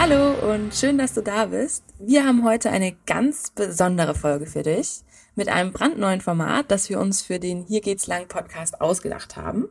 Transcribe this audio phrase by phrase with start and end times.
[0.00, 1.82] Hallo und schön, dass du da bist.
[1.98, 5.00] Wir haben heute eine ganz besondere Folge für dich
[5.34, 9.68] mit einem brandneuen Format, das wir uns für den Hier geht's lang Podcast ausgedacht haben.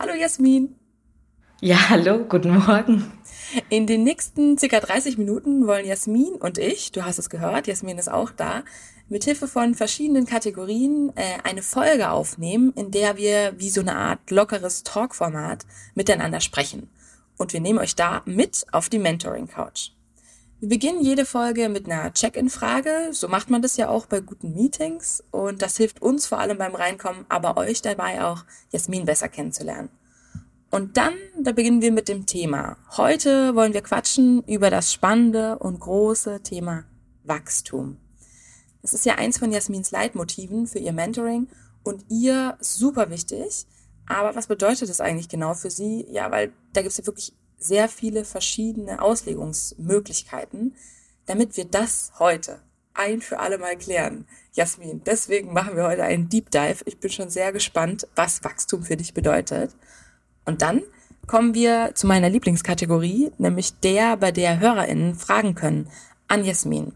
[0.00, 0.74] Hallo Jasmin.
[1.60, 3.12] Ja, hallo, guten Morgen.
[3.68, 7.98] In den nächsten circa 30 Minuten wollen Jasmin und ich, du hast es gehört, Jasmin
[7.98, 8.64] ist auch da,
[9.08, 13.94] mit Hilfe von verschiedenen Kategorien äh, eine Folge aufnehmen, in der wir wie so eine
[13.94, 16.90] Art lockeres Talkformat miteinander sprechen.
[17.38, 19.90] Und wir nehmen euch da mit auf die Mentoring Couch.
[20.60, 23.08] Wir beginnen jede Folge mit einer Check-in-Frage.
[23.10, 25.24] So macht man das ja auch bei guten Meetings.
[25.32, 29.88] Und das hilft uns vor allem beim Reinkommen, aber euch dabei auch, Jasmin besser kennenzulernen.
[30.70, 32.76] Und dann, da beginnen wir mit dem Thema.
[32.96, 36.84] Heute wollen wir quatschen über das spannende und große Thema
[37.24, 37.98] Wachstum.
[38.82, 41.48] Das ist ja eins von Jasmins Leitmotiven für ihr Mentoring
[41.82, 43.66] und ihr super wichtig.
[44.06, 46.06] Aber was bedeutet das eigentlich genau für sie?
[46.10, 50.74] Ja, weil da gibt es ja wirklich sehr viele verschiedene Auslegungsmöglichkeiten,
[51.26, 52.60] damit wir das heute
[52.94, 54.26] ein für alle Mal klären.
[54.52, 56.82] Jasmin, deswegen machen wir heute einen Deep Dive.
[56.84, 59.74] Ich bin schon sehr gespannt, was Wachstum für dich bedeutet.
[60.44, 60.82] Und dann
[61.26, 65.88] kommen wir zu meiner Lieblingskategorie, nämlich der, bei der HörerInnen fragen können
[66.28, 66.92] an Jasmin.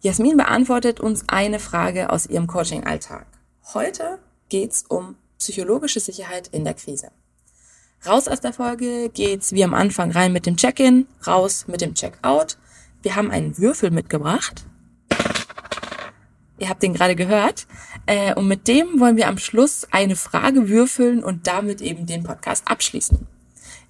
[0.00, 3.26] Jasmin beantwortet uns eine Frage aus ihrem Coaching-Alltag.
[3.74, 7.10] Heute geht's um psychologische Sicherheit in der Krise.
[8.06, 11.94] Raus aus der Folge geht's wie am Anfang rein mit dem Check-in, raus mit dem
[11.94, 12.56] Check-out.
[13.02, 14.64] Wir haben einen Würfel mitgebracht.
[16.58, 17.66] Ihr habt den gerade gehört.
[18.06, 22.22] Äh, und mit dem wollen wir am Schluss eine Frage würfeln und damit eben den
[22.22, 23.26] Podcast abschließen.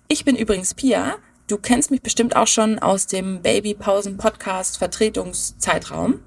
[0.08, 1.16] Ich bin übrigens Pia.
[1.48, 6.20] Du kennst mich bestimmt auch schon aus dem Babypausen-Podcast Vertretungszeitraum.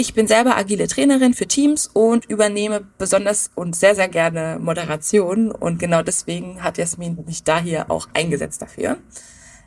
[0.00, 5.50] Ich bin selber agile Trainerin für Teams und übernehme besonders und sehr, sehr gerne Moderation.
[5.50, 8.98] Und genau deswegen hat Jasmin mich da hier auch eingesetzt dafür.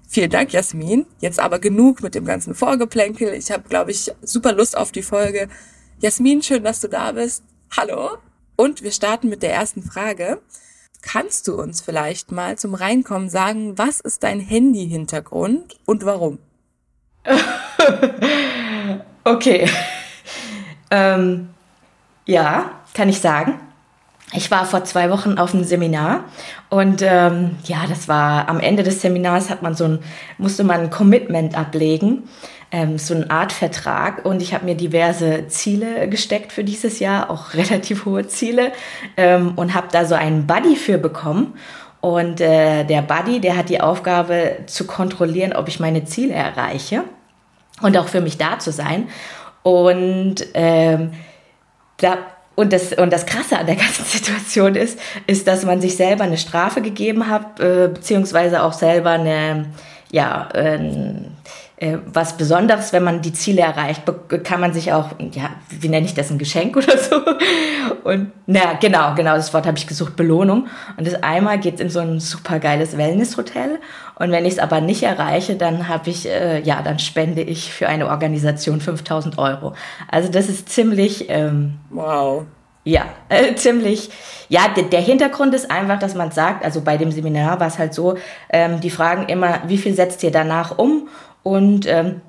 [0.08, 1.06] Vielen Dank, Jasmin.
[1.20, 3.34] Jetzt aber genug mit dem ganzen Vorgeplänkel.
[3.34, 5.50] Ich habe, glaube ich, super Lust auf die Folge.
[6.00, 7.44] Jasmin, schön, dass du da bist.
[7.76, 8.12] Hallo.
[8.56, 10.40] Und wir starten mit der ersten Frage.
[11.02, 16.40] Kannst du uns vielleicht mal zum Reinkommen sagen, was ist dein Handy-Hintergrund und warum?
[19.26, 19.68] okay.
[20.94, 21.48] Ähm,
[22.26, 23.62] ja, kann ich sagen.
[24.34, 26.26] Ich war vor zwei Wochen auf einem Seminar
[26.70, 30.00] und ähm, ja, das war am Ende des Seminars hat man so ein,
[30.38, 32.24] musste man ein Commitment ablegen
[32.72, 37.30] ähm, so eine Art Vertrag und ich habe mir diverse Ziele gesteckt für dieses Jahr,
[37.30, 38.72] auch relativ hohe Ziele
[39.18, 41.54] ähm, und habe da so einen Buddy für bekommen.
[42.00, 47.04] Und äh, der Buddy, der hat die Aufgabe zu kontrollieren, ob ich meine Ziele erreiche
[47.82, 49.08] und auch für mich da zu sein.
[49.64, 51.12] Und ähm,
[51.98, 52.18] da
[52.56, 56.26] und das, und das Krasse an der ganzen Situation ist, ist, dass man sich selber
[56.26, 59.66] eine Strafe gegeben hat, äh, beziehungsweise auch selber eine,
[60.12, 60.80] ja, äh,
[62.14, 64.04] was Besonderes, wenn man die Ziele erreicht,
[64.44, 67.22] kann man sich auch, ja, wie nenne ich das, ein Geschenk oder so?
[68.04, 70.68] Und na genau, genau, das Wort habe ich gesucht, Belohnung.
[70.98, 73.80] Und das einmal geht in so ein super geiles Wellnesshotel.
[74.16, 77.74] Und wenn ich es aber nicht erreiche, dann habe ich, äh, ja, dann spende ich
[77.74, 79.74] für eine Organisation 5000 Euro.
[80.08, 82.44] Also das ist ziemlich, ähm, wow.
[82.84, 84.12] Ja, äh, ziemlich.
[84.50, 87.96] Ja, der Hintergrund ist einfach, dass man sagt, also bei dem Seminar war es halt
[87.96, 88.18] so,
[88.50, 91.08] ähm, die fragen immer, wie viel setzt ihr danach um?
[91.44, 92.22] Und ähm,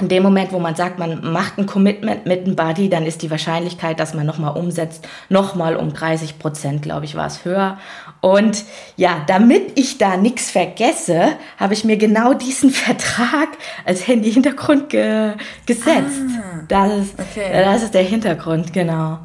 [0.00, 3.22] in dem Moment, wo man sagt, man macht ein Commitment mit einem Buddy, dann ist
[3.22, 7.78] die Wahrscheinlichkeit, dass man nochmal umsetzt, nochmal um 30 Prozent, glaube ich, war es höher.
[8.20, 8.64] Und
[8.96, 13.48] ja, damit ich da nichts vergesse, habe ich mir genau diesen Vertrag
[13.84, 15.32] als Handy-Hintergrund ge
[15.64, 16.20] gesetzt.
[16.38, 17.50] Ah, das, ist, okay.
[17.52, 19.18] das ist der Hintergrund, genau.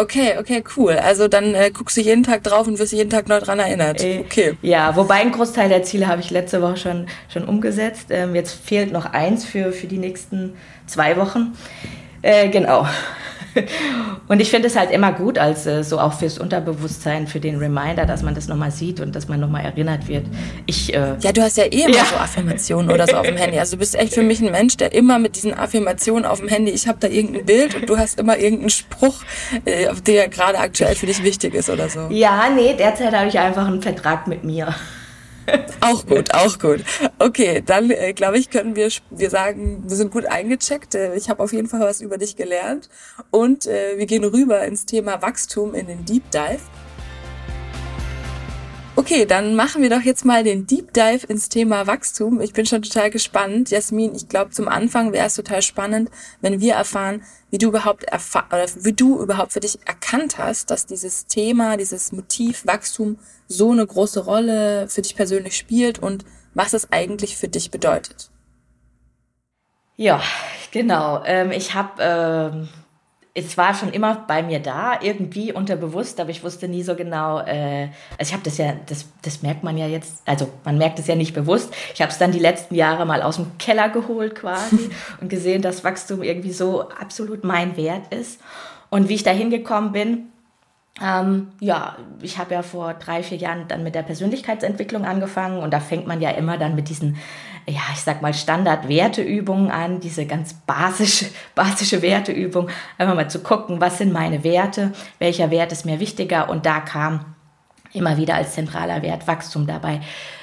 [0.00, 0.92] Okay, okay, cool.
[0.92, 4.00] Also dann äh, guckst du jeden Tag drauf und wirst jeden Tag neu dran erinnert.
[4.00, 4.56] Äh, okay.
[4.62, 8.06] Ja, wobei ein Großteil der Ziele habe ich letzte Woche schon, schon umgesetzt.
[8.10, 10.56] Ähm, jetzt fehlt noch eins für, für die nächsten
[10.86, 11.52] zwei Wochen.
[12.22, 12.86] Äh, genau.
[14.28, 17.56] Und ich finde es halt immer gut, als äh, so auch fürs Unterbewusstsein, für den
[17.56, 20.26] Reminder, dass man das nochmal sieht und dass man nochmal erinnert wird.
[20.66, 22.04] Ich, äh, ja, du hast ja eh immer ja.
[22.04, 23.58] so Affirmationen oder so auf dem Handy.
[23.58, 26.48] Also du bist echt für mich ein Mensch, der immer mit diesen Affirmationen auf dem
[26.48, 29.22] Handy, ich habe da irgendein Bild und du hast immer irgendeinen Spruch,
[29.64, 32.08] äh, der gerade aktuell für dich wichtig ist oder so.
[32.10, 34.74] Ja, nee, derzeit habe ich einfach einen Vertrag mit mir.
[35.80, 36.84] Auch gut, auch gut.
[37.18, 40.94] Okay, dann äh, glaube ich, können wir, wir sagen, wir sind gut eingecheckt.
[40.94, 42.88] Äh, ich habe auf jeden Fall was über dich gelernt.
[43.30, 46.60] Und äh, wir gehen rüber ins Thema Wachstum in den Deep Dive.
[48.98, 52.40] Okay, dann machen wir doch jetzt mal den Deep Dive ins Thema Wachstum.
[52.40, 53.70] Ich bin schon total gespannt.
[53.70, 56.10] Jasmin, ich glaube, zum Anfang wäre es total spannend,
[56.40, 57.22] wenn wir erfahren,
[57.52, 61.76] wie du überhaupt erfahr oder wie du überhaupt für dich erkannt hast, dass dieses Thema,
[61.76, 66.24] dieses Motiv Wachstum so eine große Rolle für dich persönlich spielt und
[66.54, 68.32] was es eigentlich für dich bedeutet.
[69.94, 70.20] Ja,
[70.72, 71.22] genau.
[71.24, 72.68] Ähm, ich habe ähm,
[73.38, 77.40] es war schon immer bei mir da, irgendwie unterbewusst, aber ich wusste nie so genau,
[77.40, 77.88] äh,
[78.18, 81.06] also ich habe das ja, das, das merkt man ja jetzt, also man merkt es
[81.06, 81.72] ja nicht bewusst.
[81.94, 84.90] Ich habe es dann die letzten Jahre mal aus dem Keller geholt quasi
[85.20, 88.40] und gesehen, dass Wachstum irgendwie so absolut mein Wert ist.
[88.90, 90.28] Und wie ich da hingekommen bin,
[91.00, 95.72] ähm, ja, ich habe ja vor drei, vier Jahren dann mit der Persönlichkeitsentwicklung angefangen und
[95.72, 97.18] da fängt man ja immer dann mit diesen,
[97.68, 103.80] ja, ich sag mal Standard-Werteübungen an, diese ganz basische, basische Werteübung, einfach mal zu gucken,
[103.80, 107.34] was sind meine Werte, welcher Wert ist mir wichtiger und da kam
[107.92, 110.00] immer wieder als zentraler Wert Wachstum dabei,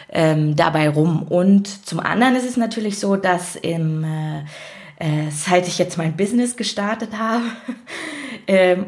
[0.10, 1.24] ähm, dabei rum.
[1.24, 4.40] Und zum anderen ist es natürlich so, dass im, äh,
[5.00, 7.44] äh, seit ich jetzt mein Business gestartet habe,
[8.48, 8.88] ähm,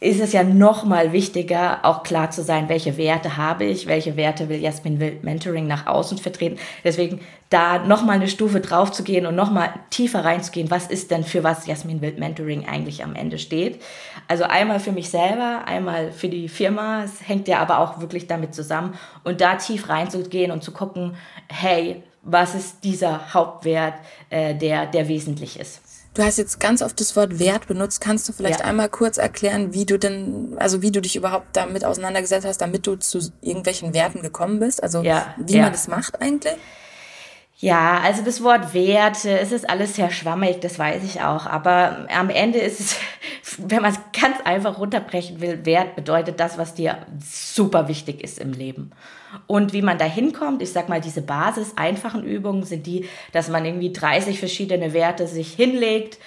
[0.00, 4.16] ist es ja noch mal wichtiger, auch klar zu sein, welche Werte habe ich, welche
[4.16, 6.56] Werte will Jasmin Wild Mentoring nach außen vertreten.
[6.84, 10.86] Deswegen da noch mal eine Stufe drauf zu gehen und noch mal tiefer reinzugehen, was
[10.86, 13.82] ist denn für was Jasmin Wild Mentoring eigentlich am Ende steht.
[14.28, 18.28] Also einmal für mich selber, einmal für die Firma, es hängt ja aber auch wirklich
[18.28, 21.16] damit zusammen und da tief reinzugehen und zu gucken,
[21.48, 23.94] hey, was ist dieser Hauptwert,
[24.30, 25.87] äh, der, der wesentlich ist.
[26.18, 28.00] Du hast jetzt ganz oft das Wort Wert benutzt.
[28.00, 28.66] Kannst du vielleicht ja.
[28.66, 32.88] einmal kurz erklären, wie du denn, also wie du dich überhaupt damit auseinandergesetzt hast, damit
[32.88, 34.82] du zu irgendwelchen Werten gekommen bist?
[34.82, 35.62] Also ja, wie ja.
[35.62, 36.56] man das macht eigentlich?
[37.58, 41.46] Ja, also das Wort Werte, es ist alles sehr schwammig, das weiß ich auch.
[41.46, 42.96] Aber am Ende ist es,
[43.58, 48.40] wenn man es ganz einfach runterbrechen will, Wert bedeutet das, was dir super wichtig ist
[48.40, 48.90] im Leben.
[49.46, 53.48] Und wie man da hinkommt, ich sag mal, diese Basis einfachen Übungen sind die, dass
[53.48, 56.18] man irgendwie 30 verschiedene Werte sich hinlegt.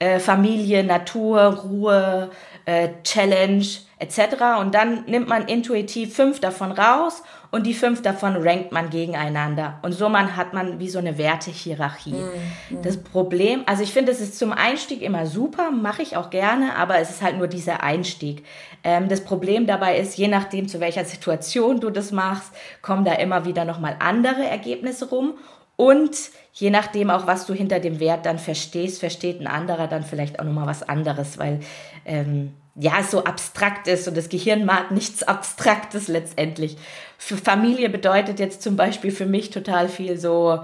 [0.00, 2.30] Äh, Familie, Natur, Ruhe,
[2.64, 3.66] äh, Challenge
[3.98, 4.58] etc.
[4.58, 9.78] Und dann nimmt man intuitiv fünf davon raus und die fünf davon rankt man gegeneinander.
[9.82, 12.14] Und so man hat man wie so eine Wertehierarchie.
[12.14, 12.82] Mhm.
[12.82, 16.76] Das Problem, also ich finde, es ist zum Einstieg immer super, mache ich auch gerne,
[16.76, 18.46] aber es ist halt nur dieser Einstieg.
[18.82, 23.12] Ähm, das Problem dabei ist, je nachdem, zu welcher Situation du das machst, kommen da
[23.12, 25.34] immer wieder nochmal andere Ergebnisse rum.
[25.80, 26.14] Und
[26.52, 30.38] je nachdem auch, was du hinter dem Wert dann verstehst, versteht ein anderer dann vielleicht
[30.38, 31.60] auch nochmal was anderes, weil
[32.04, 36.76] ähm, ja, so abstrakt ist und das Gehirn mag nichts Abstraktes letztendlich.
[37.16, 40.60] Für Familie bedeutet jetzt zum Beispiel für mich total viel so,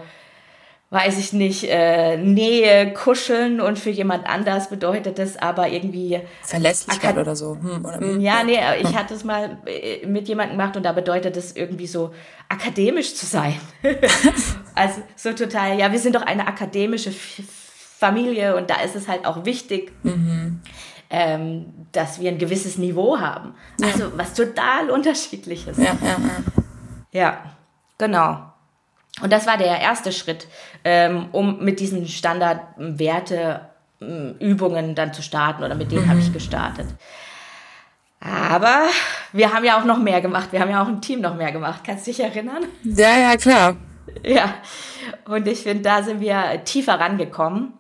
[0.91, 7.17] weiß ich nicht, äh, Nähe, Kuscheln und für jemand anders bedeutet das aber irgendwie Verlässlichkeit
[7.17, 7.57] oder so.
[7.57, 8.95] Hm, oder, hm, ja, nee, ich hm.
[8.99, 12.13] hatte es mal äh, mit jemandem gemacht und da bedeutet es irgendwie so
[12.49, 13.61] akademisch zu sein.
[14.75, 19.27] also so total, ja, wir sind doch eine akademische Familie und da ist es halt
[19.27, 19.93] auch wichtig.
[20.03, 20.63] Mhm
[21.11, 23.55] ähm, dass wir ein gewisses Niveau haben.
[23.81, 23.89] Ja.
[23.89, 25.77] Also was total unterschiedliches.
[25.79, 26.17] Ja, ja,
[27.13, 27.39] ja.
[27.99, 28.53] genau.
[29.23, 30.47] Und das war der erste Schritt,
[30.85, 36.11] ähm, um mit diesen Standardwerte-Übungen dann zu starten oder mit denen mhm.
[36.11, 36.87] habe ich gestartet.
[38.27, 38.87] Aber
[39.33, 40.53] wir haben ja auch noch mehr gemacht.
[40.53, 41.83] Wir haben ja auch im Team noch mehr gemacht.
[41.85, 42.65] Kannst du dich erinnern?
[42.83, 43.77] Ja, ja, klar.
[44.25, 44.55] Ja,
[45.27, 47.75] und ich finde, da sind wir tiefer rangekommen.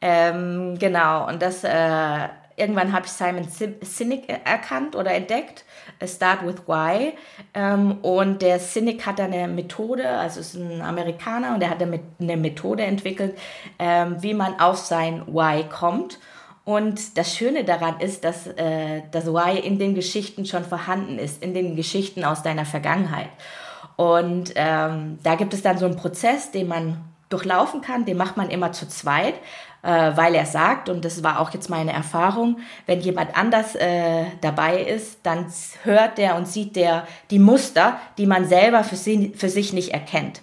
[0.00, 3.48] Ähm, genau, und das äh, irgendwann habe ich Simon
[3.80, 5.64] Sinek erkannt oder entdeckt,
[6.04, 7.14] Start with Why.
[7.54, 12.36] Ähm, und der Sinek hat eine Methode, also ist ein Amerikaner und er hat eine
[12.36, 13.36] Methode entwickelt,
[13.78, 16.18] ähm, wie man auf sein Why kommt.
[16.64, 21.42] Und das Schöne daran ist, dass äh, das Why in den Geschichten schon vorhanden ist,
[21.42, 23.28] in den Geschichten aus deiner Vergangenheit.
[23.96, 28.36] Und ähm, da gibt es dann so einen Prozess, den man durchlaufen kann, den macht
[28.36, 29.34] man immer zu zweit,
[29.82, 34.24] äh, weil er sagt, und das war auch jetzt meine Erfahrung, wenn jemand anders äh,
[34.40, 35.46] dabei ist, dann
[35.82, 39.92] hört der und sieht der die Muster, die man selber für, sie, für sich nicht
[39.92, 40.40] erkennt.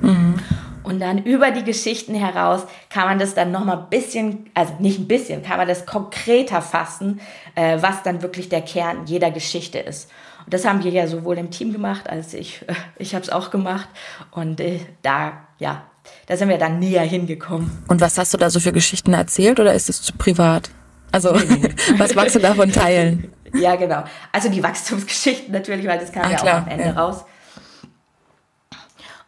[0.00, 0.38] Mhm.
[0.84, 4.98] Und dann über die Geschichten heraus kann man das dann nochmal ein bisschen, also nicht
[4.98, 7.20] ein bisschen, kann man das konkreter fassen,
[7.54, 10.10] äh, was dann wirklich der Kern jeder Geschichte ist.
[10.44, 12.64] Und das haben wir ja sowohl im Team gemacht, als ich,
[12.98, 13.88] ich habe es auch gemacht.
[14.30, 15.82] Und äh, da, ja,
[16.26, 17.82] da sind wir dann näher hingekommen.
[17.88, 20.70] Und was hast du da so für Geschichten erzählt oder ist es zu privat?
[21.12, 21.34] Also,
[21.96, 23.32] was magst du davon teilen?
[23.54, 24.04] Ja, genau.
[24.32, 26.92] Also die Wachstumsgeschichten natürlich, weil das kam ah, ja klar, auch am Ende ja.
[26.92, 27.24] raus.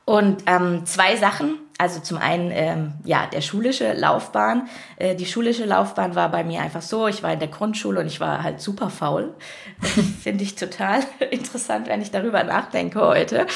[0.06, 1.58] Und ähm, zwei Sachen.
[1.78, 4.68] Also zum einen, ähm, ja, der schulische Laufbahn.
[4.96, 8.06] Äh, die schulische Laufbahn war bei mir einfach so, ich war in der Grundschule und
[8.06, 9.34] ich war halt super faul.
[10.22, 13.46] Finde ich total interessant, wenn ich darüber nachdenke heute.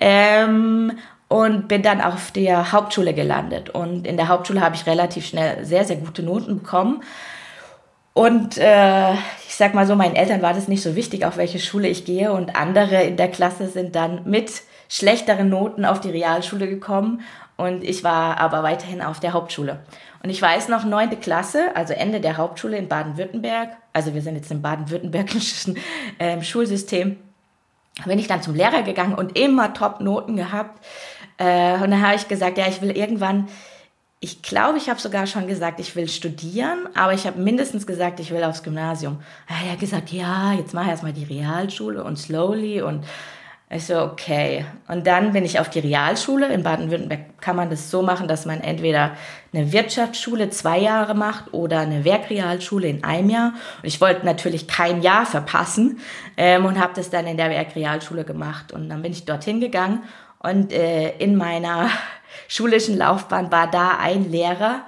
[0.00, 0.98] Ähm,
[1.28, 3.70] und bin dann auf der Hauptschule gelandet.
[3.70, 7.02] Und in der Hauptschule habe ich relativ schnell sehr, sehr gute Noten bekommen.
[8.14, 11.60] Und äh, ich sag mal so, meinen Eltern war das nicht so wichtig, auf welche
[11.60, 12.32] Schule ich gehe.
[12.32, 17.22] Und andere in der Klasse sind dann mit schlechteren Noten auf die Realschule gekommen.
[17.56, 19.80] Und ich war aber weiterhin auf der Hauptschule.
[20.22, 24.36] Und ich weiß noch, neunte Klasse, also Ende der Hauptschule in Baden-Württemberg, also wir sind
[24.36, 25.78] jetzt im baden-württembergischen
[26.18, 27.18] äh, Schulsystem,
[28.06, 30.84] bin ich dann zum Lehrer gegangen und immer Top-Noten gehabt.
[31.38, 33.48] Äh, und dann habe ich gesagt, ja, ich will irgendwann,
[34.18, 38.18] ich glaube, ich habe sogar schon gesagt, ich will studieren, aber ich habe mindestens gesagt,
[38.18, 39.20] ich will aufs Gymnasium.
[39.46, 43.04] Er hat gesagt, ja, jetzt mach erstmal die Realschule und slowly und
[43.70, 44.66] ich so, okay.
[44.88, 46.52] Und dann bin ich auf die Realschule.
[46.52, 49.16] In Baden-Württemberg kann man das so machen, dass man entweder
[49.52, 53.54] eine Wirtschaftsschule zwei Jahre macht oder eine Werkrealschule in einem Jahr.
[53.82, 55.98] Und ich wollte natürlich kein Jahr verpassen
[56.36, 58.70] ähm, und habe das dann in der Werkrealschule gemacht.
[58.70, 60.02] Und dann bin ich dorthin gegangen
[60.38, 61.88] und äh, in meiner
[62.48, 64.82] schulischen Laufbahn war da ein Lehrer,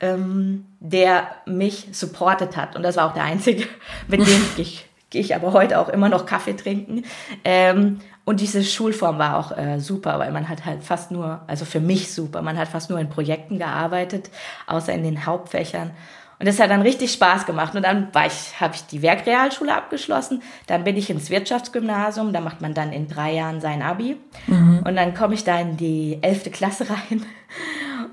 [0.00, 2.76] ähm, der mich supportet hat.
[2.76, 3.66] Und das war auch der einzige,
[4.08, 7.04] mit dem ich gehe ich aber heute auch immer noch Kaffee trinken.
[7.44, 11.64] Ähm, und diese Schulform war auch äh, super, weil man hat halt fast nur, also
[11.64, 14.30] für mich super, man hat fast nur in Projekten gearbeitet,
[14.66, 15.90] außer in den Hauptfächern.
[16.38, 17.76] Und das hat dann richtig Spaß gemacht.
[17.76, 20.42] Und dann war ich, habe ich die Werkrealschule abgeschlossen.
[20.66, 22.32] Dann bin ich ins Wirtschaftsgymnasium.
[22.32, 24.16] Da macht man dann in drei Jahren sein Abi.
[24.48, 24.82] Mhm.
[24.84, 27.24] Und dann komme ich da in die elfte Klasse rein.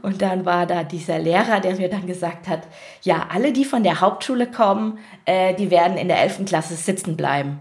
[0.03, 2.61] Und dann war da dieser Lehrer, der mir dann gesagt hat,
[3.01, 7.17] ja, alle, die von der Hauptschule kommen, äh, die werden in der elften Klasse sitzen
[7.17, 7.59] bleiben.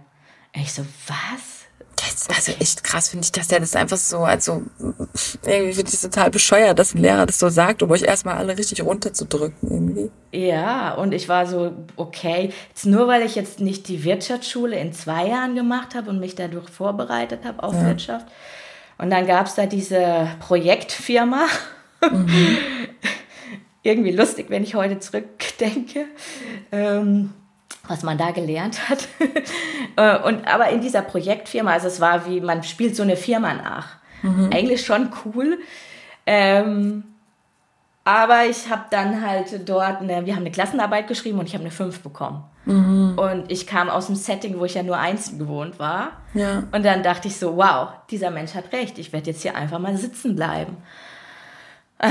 [0.55, 1.58] Und ich so, was?
[2.01, 4.63] Das, also echt krass finde ich, dass der das einfach so, also
[5.45, 8.37] irgendwie finde ich es total bescheuert, dass ein Lehrer das so sagt, um euch erstmal
[8.37, 10.11] alle richtig runterzudrücken irgendwie.
[10.33, 14.93] Ja, und ich war so, okay, jetzt nur weil ich jetzt nicht die Wirtschaftsschule in
[14.93, 17.87] zwei Jahren gemacht habe und mich dadurch vorbereitet habe auf ja.
[17.87, 18.27] Wirtschaft.
[18.99, 21.47] Und dann gab es da diese Projektfirma.
[22.01, 22.59] Mhm.
[23.83, 26.07] irgendwie lustig, wenn ich heute zurückdenke.
[26.73, 27.33] Ähm,
[27.87, 29.09] was man da gelernt hat.
[29.97, 33.55] Äh, und aber in dieser Projektfirma, also es war wie, man spielt so eine Firma
[33.55, 33.97] nach.
[34.23, 34.51] Mhm.
[34.53, 35.59] Eigentlich schon cool.
[36.25, 37.03] Ähm,
[38.05, 41.65] aber ich habe dann halt dort, eine, wir haben eine Klassenarbeit geschrieben und ich habe
[41.65, 42.45] eine 5 bekommen.
[42.65, 43.19] Mhm.
[43.19, 46.13] Und ich kam aus dem Setting, wo ich ja nur einzeln gewohnt war.
[46.35, 46.65] Ja.
[46.71, 49.81] Und dann dachte ich so, wow, dieser Mensch hat recht, ich werde jetzt hier einfach
[49.81, 50.77] mal sitzen bleiben.
[51.99, 52.11] Äh,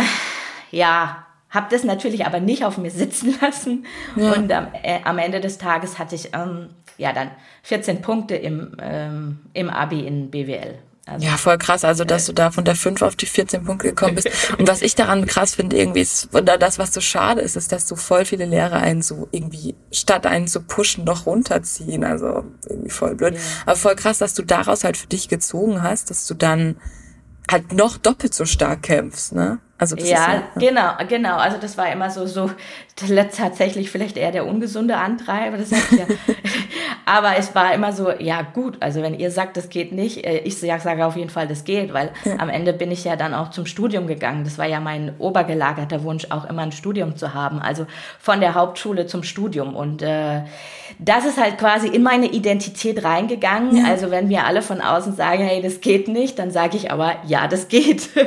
[0.72, 1.27] ja,
[1.58, 3.86] habe das natürlich aber nicht auf mir sitzen lassen.
[4.16, 4.34] Ja.
[4.34, 7.32] Und am, äh, am, Ende des Tages hatte ich ähm, ja dann
[7.64, 10.76] 14 Punkte im, ähm, im Abi in BWL.
[11.08, 13.88] Also, ja, voll krass, also dass du da von der 5 auf die 14 Punkte
[13.88, 14.30] gekommen bist.
[14.58, 17.72] Und was ich daran krass finde, irgendwie ist, und das, was so schade ist, ist,
[17.72, 22.04] dass so voll viele Lehrer einen so irgendwie, statt einen zu pushen, noch runterziehen.
[22.04, 23.36] Also irgendwie voll blöd.
[23.36, 23.40] Ja.
[23.66, 26.76] Aber voll krass, dass du daraus halt für dich gezogen hast, dass du dann
[27.50, 29.60] halt noch doppelt so stark kämpfst, ne?
[29.80, 31.38] Also das ja, ja, genau, genau.
[31.38, 32.50] Also das war immer so, so
[32.96, 35.58] tatsächlich vielleicht eher der ungesunde Antreiber.
[35.58, 36.06] Das heißt ja,
[37.06, 40.40] aber es war immer so, ja gut, also wenn ihr sagt, das geht nicht, äh,
[40.40, 42.40] ich sage auf jeden Fall, das geht, weil ja.
[42.40, 44.44] am Ende bin ich ja dann auch zum Studium gegangen.
[44.44, 47.60] Das war ja mein obergelagerter Wunsch, auch immer ein Studium zu haben.
[47.60, 47.86] Also
[48.20, 49.76] von der Hauptschule zum Studium.
[49.76, 50.42] Und äh,
[50.98, 53.78] das ist halt quasi in meine Identität reingegangen.
[53.78, 53.92] Ja.
[53.92, 57.18] Also wenn wir alle von außen sagen, hey, das geht nicht, dann sage ich aber,
[57.28, 58.10] ja, das geht.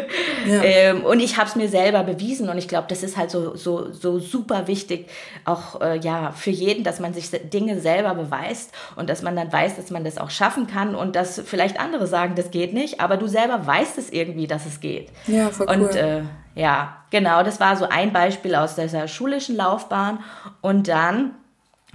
[0.63, 3.57] Ähm, und ich habe es mir selber bewiesen und ich glaube, das ist halt so,
[3.57, 5.09] so, so super wichtig,
[5.45, 9.53] auch äh, ja, für jeden, dass man sich Dinge selber beweist und dass man dann
[9.53, 13.01] weiß, dass man das auch schaffen kann und dass vielleicht andere sagen, das geht nicht,
[13.01, 15.09] aber du selber weißt es irgendwie, dass es geht.
[15.27, 15.77] Ja, voll cool.
[15.77, 16.23] Und äh,
[16.55, 20.23] ja, genau, das war so ein Beispiel aus dieser schulischen Laufbahn
[20.61, 21.33] und dann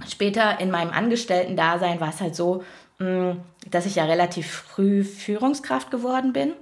[0.08, 2.64] später in meinem Angestellten-Dasein war es halt so,
[2.98, 3.32] mm,
[3.70, 6.52] dass ich ja relativ früh Führungskraft geworden bin.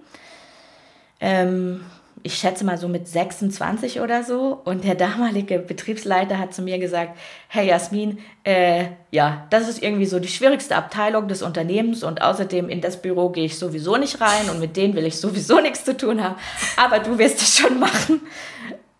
[1.20, 1.84] Ähm,
[2.26, 4.58] ich schätze mal so mit 26 oder so.
[4.64, 10.06] Und der damalige Betriebsleiter hat zu mir gesagt, hey Jasmin, äh, ja, das ist irgendwie
[10.06, 14.22] so die schwierigste Abteilung des Unternehmens und außerdem in das Büro gehe ich sowieso nicht
[14.22, 16.36] rein und mit denen will ich sowieso nichts zu tun haben.
[16.78, 18.22] Aber du wirst es schon machen.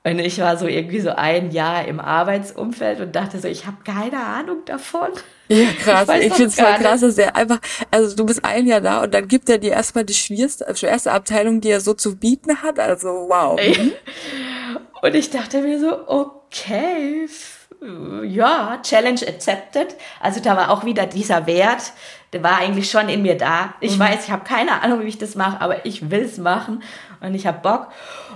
[0.04, 3.78] Und ich war so irgendwie so ein Jahr im Arbeitsumfeld und dachte so, ich habe
[3.84, 5.08] keine Ahnung davon.
[5.48, 6.08] Ja, krass.
[6.08, 7.58] Ich, ich finde es voll krass, dass er einfach,
[7.90, 11.12] also du bist ein Jahr da und dann gibt er dir erstmal die schwierigste, schwerste
[11.12, 12.78] Abteilung, die er so zu bieten hat.
[12.78, 13.60] Also wow.
[15.02, 17.28] Und ich dachte mir so, okay,
[18.24, 19.96] ja, Challenge accepted.
[20.20, 21.92] Also da war auch wieder dieser Wert,
[22.32, 23.74] der war eigentlich schon in mir da.
[23.80, 24.00] Ich mhm.
[24.00, 26.82] weiß, ich habe keine Ahnung, wie ich das mache, aber ich will es machen
[27.20, 27.88] und ich habe Bock.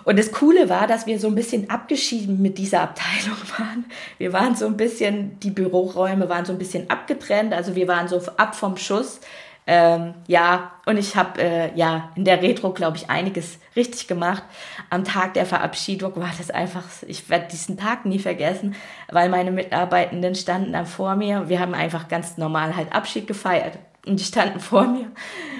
[0.09, 3.85] Und das Coole war, dass wir so ein bisschen abgeschieden mit dieser Abteilung waren.
[4.17, 8.09] Wir waren so ein bisschen, die Büroräume waren so ein bisschen abgetrennt, also wir waren
[8.09, 9.21] so ab vom Schuss.
[9.67, 14.43] Ähm, ja, und ich habe äh, ja in der Retro, glaube ich, einiges richtig gemacht.
[14.89, 18.77] Am Tag der Verabschiedung war das einfach, ich werde diesen Tag nie vergessen,
[19.13, 21.51] weil meine Mitarbeitenden standen dann vor mir.
[21.51, 23.79] Wir haben einfach ganz normal halt Abschied gefeiert.
[24.07, 25.11] Und die standen vor mir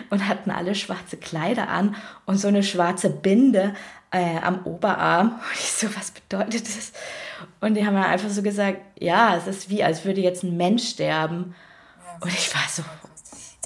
[0.09, 3.75] und hatten alle schwarze Kleider an und so eine schwarze Binde
[4.11, 5.41] äh, am Oberarm.
[5.51, 6.93] Und ich so, was bedeutet das?
[7.61, 10.57] Und die haben mir einfach so gesagt, ja, es ist wie, als würde jetzt ein
[10.57, 11.55] Mensch sterben.
[12.21, 12.83] Und ich war so,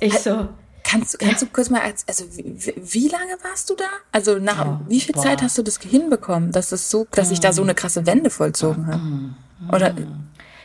[0.00, 0.48] ich so.
[0.84, 3.84] Kannst, kannst du kurz mal, also wie, wie lange warst du da?
[4.10, 5.22] Also nach ja, wie viel boah.
[5.22, 8.28] Zeit hast du das hinbekommen, dass es so, dass sich da so eine krasse Wende
[8.28, 9.00] vollzogen hat?
[9.00, 9.34] Mhm.
[9.72, 9.94] Oder?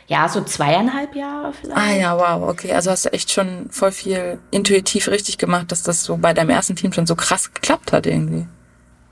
[0.08, 1.78] Ja, so zweieinhalb Jahre vielleicht.
[1.78, 2.72] Ah ja, wow, okay.
[2.72, 6.50] Also hast du echt schon voll viel intuitiv richtig gemacht, dass das so bei deinem
[6.50, 8.46] ersten Team schon so krass geklappt hat irgendwie.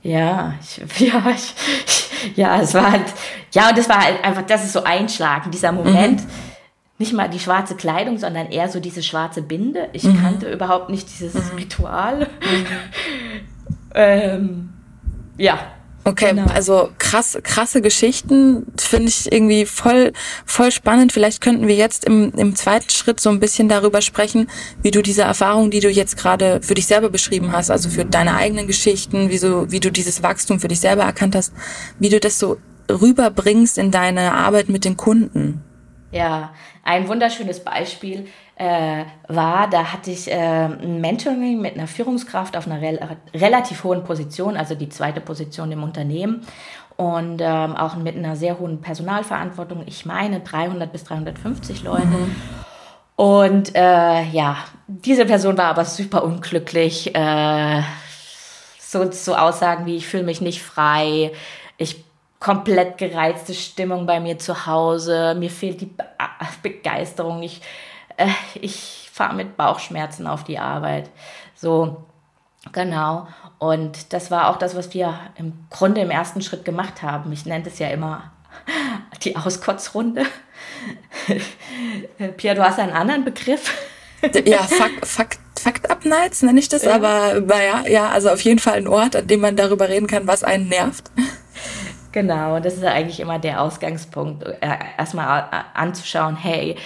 [0.07, 1.55] Ja, ich, ja, ich,
[2.37, 3.07] ja, es war halt,
[3.53, 6.23] ja, und das war halt einfach, das ist so einschlagend, dieser Moment.
[6.23, 6.31] Mhm
[6.99, 9.89] nicht mal die schwarze Kleidung, sondern eher so diese schwarze Binde.
[9.93, 10.21] Ich mhm.
[10.21, 11.59] kannte überhaupt nicht dieses mhm.
[11.59, 12.21] Ritual.
[12.21, 12.67] Mhm.
[13.95, 14.69] ähm,
[15.37, 15.59] ja.
[16.07, 16.47] Okay, genau.
[16.47, 20.13] also krass, krasse Geschichten finde ich irgendwie voll,
[20.45, 21.13] voll spannend.
[21.13, 24.49] Vielleicht könnten wir jetzt im, im zweiten Schritt so ein bisschen darüber sprechen,
[24.83, 28.05] wie du diese Erfahrung, die du jetzt gerade für dich selber beschrieben hast, also für
[28.05, 31.53] deine eigenen Geschichten, wie, so, wie du dieses Wachstum für dich selber erkannt hast,
[31.99, 32.59] wie du das so
[32.89, 35.65] rüberbringst in deine Arbeit mit den Kunden.
[36.13, 42.57] Ja, ein wunderschönes Beispiel äh, war, da hatte ich äh, ein Mentoring mit einer Führungskraft
[42.57, 42.99] auf einer rel
[43.35, 46.47] relativ hohen Position, also die zweite Position im Unternehmen
[46.97, 49.85] und ähm, auch mit einer sehr hohen Personalverantwortung.
[49.87, 52.07] Ich meine 300 bis 350 Leute.
[52.07, 52.37] Mhm.
[53.17, 57.15] Und äh, ja, diese Person war aber super unglücklich.
[57.15, 57.83] Äh,
[58.79, 61.33] so, so Aussagen wie, ich fühle mich nicht frei,
[61.77, 62.05] ich
[62.39, 65.91] komplett gereizte Stimmung bei mir zu Hause, mir fehlt die
[66.63, 67.61] Begeisterung, ich,
[68.17, 71.11] äh, ich fahre mit Bauchschmerzen auf die Arbeit.
[71.55, 72.05] So,
[72.73, 73.29] genau.
[73.59, 77.33] Und das war auch das, was wir im Grunde im ersten Schritt gemacht haben.
[77.33, 78.31] Ich nenne es ja immer
[79.23, 80.27] die Auskotzrunde.
[82.37, 83.73] Pierre, du hast einen anderen Begriff.
[84.45, 88.59] ja, Fakt, Fakt, Fakt Up Nights nenne ich das, aber naja, ja, also auf jeden
[88.59, 91.11] Fall ein Ort, an dem man darüber reden kann, was einen nervt.
[92.17, 94.55] Genau, das ist eigentlich immer der Ausgangspunkt, äh,
[94.97, 96.77] erstmal anzuschauen, hey,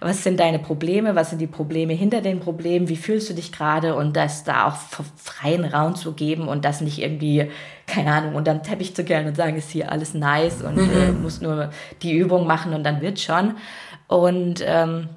[0.00, 3.52] was sind deine Probleme, was sind die Probleme hinter den Problemen, wie fühlst du dich
[3.52, 4.74] gerade und das da auch
[5.14, 7.52] freien Raum zu geben und das nicht irgendwie,
[7.86, 10.90] keine Ahnung, unterm Teppich zu gehen und sagen, ist hier alles nice und mhm.
[10.90, 11.70] äh, muss nur
[12.02, 13.54] die Übung machen und dann wird schon.
[14.08, 15.08] Und ähm,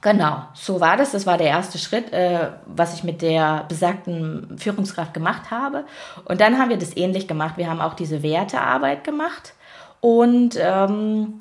[0.00, 1.12] Genau, so war das.
[1.12, 5.84] Das war der erste Schritt, äh, was ich mit der besagten Führungskraft gemacht habe.
[6.24, 7.56] Und dann haben wir das ähnlich gemacht.
[7.56, 9.54] Wir haben auch diese Wertearbeit gemacht.
[10.00, 11.40] Und ähm,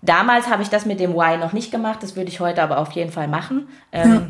[0.00, 2.02] damals habe ich das mit dem Why noch nicht gemacht.
[2.02, 3.68] Das würde ich heute aber auf jeden Fall machen.
[3.92, 4.26] Ähm, ja.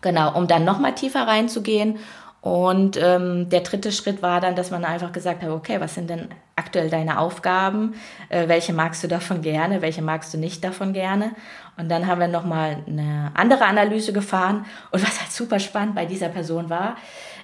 [0.00, 1.98] Genau, um dann nochmal tiefer reinzugehen.
[2.42, 6.10] Und ähm, der dritte Schritt war dann, dass man einfach gesagt hat, okay, was sind
[6.10, 7.94] denn aktuell deine Aufgaben?
[8.30, 9.80] Äh, welche magst du davon gerne?
[9.80, 11.36] Welche magst du nicht davon gerne?
[11.76, 14.66] Und dann haben wir nochmal eine andere Analyse gefahren.
[14.90, 16.96] Und was halt super spannend bei dieser Person war,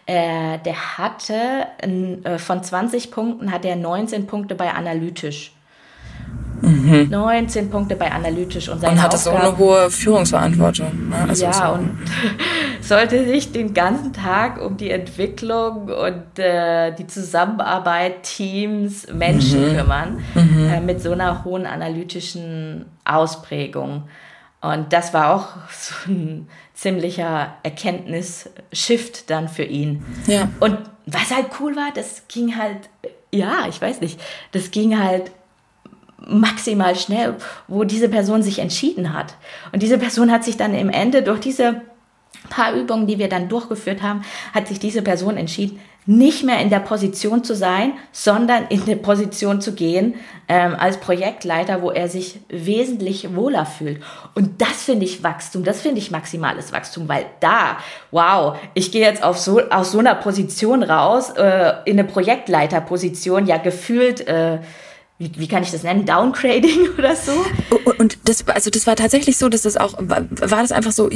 [0.07, 5.53] äh, der hatte äh, von 20 Punkten hat er 19 Punkte bei analytisch.
[6.61, 7.09] Mhm.
[7.11, 11.09] 19 Punkte bei analytisch und seine Und hat das so eine hohe Führungsverantwortung.
[11.11, 11.27] Ne?
[11.29, 11.73] Also ja, so.
[11.75, 11.99] und
[12.81, 19.77] sollte sich den ganzen Tag um die Entwicklung und äh, die Zusammenarbeit, Teams, Menschen mhm.
[19.77, 20.69] kümmern, mhm.
[20.69, 24.05] Äh, mit so einer hohen analytischen Ausprägung.
[24.61, 30.05] Und das war auch so ein ziemlicher Erkenntnis-Shift dann für ihn.
[30.27, 30.49] Ja.
[30.61, 32.89] Und was halt cool war, das ging halt,
[33.33, 34.21] ja, ich weiß nicht,
[34.53, 35.33] das ging halt
[36.27, 37.37] maximal schnell,
[37.69, 39.35] wo diese Person sich entschieden hat.
[39.73, 41.83] Und diese Person hat sich dann im Ende durch diese
[42.51, 44.23] paar Übungen, die wir dann durchgeführt haben,
[44.55, 48.97] hat sich diese Person entschieden, nicht mehr in der Position zu sein, sondern in eine
[48.97, 50.15] Position zu gehen
[50.49, 54.03] ähm, als Projektleiter, wo er sich wesentlich wohler fühlt.
[54.35, 57.77] Und das finde ich Wachstum, das finde ich maximales Wachstum, weil da,
[58.11, 63.47] wow, ich gehe jetzt auf so, aus so einer Position raus, äh, in eine Projektleiterposition,
[63.47, 64.27] ja gefühlt.
[64.27, 64.61] Äh,
[65.19, 67.33] wie, wie kann ich das nennen, Downgrading oder so.
[67.99, 70.23] Und das, also das war tatsächlich so, dass das auch, war
[70.63, 71.11] das einfach so,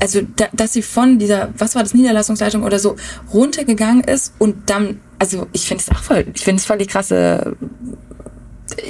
[0.00, 2.96] also da, dass sie von dieser, was war das, Niederlassungsleitung oder so,
[3.32, 6.86] runtergegangen ist und dann, also ich finde es auch voll, ich finde es voll die
[6.86, 7.56] krasse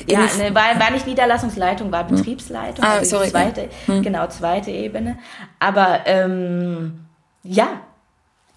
[0.09, 2.85] ja, ne, war, war nicht Niederlassungsleitung, war Betriebsleitung.
[2.85, 3.31] Ah, also sorry.
[3.31, 4.03] Zweite, hm.
[4.03, 5.19] Genau, zweite Ebene.
[5.61, 7.05] Aber ähm,
[7.45, 7.69] ja,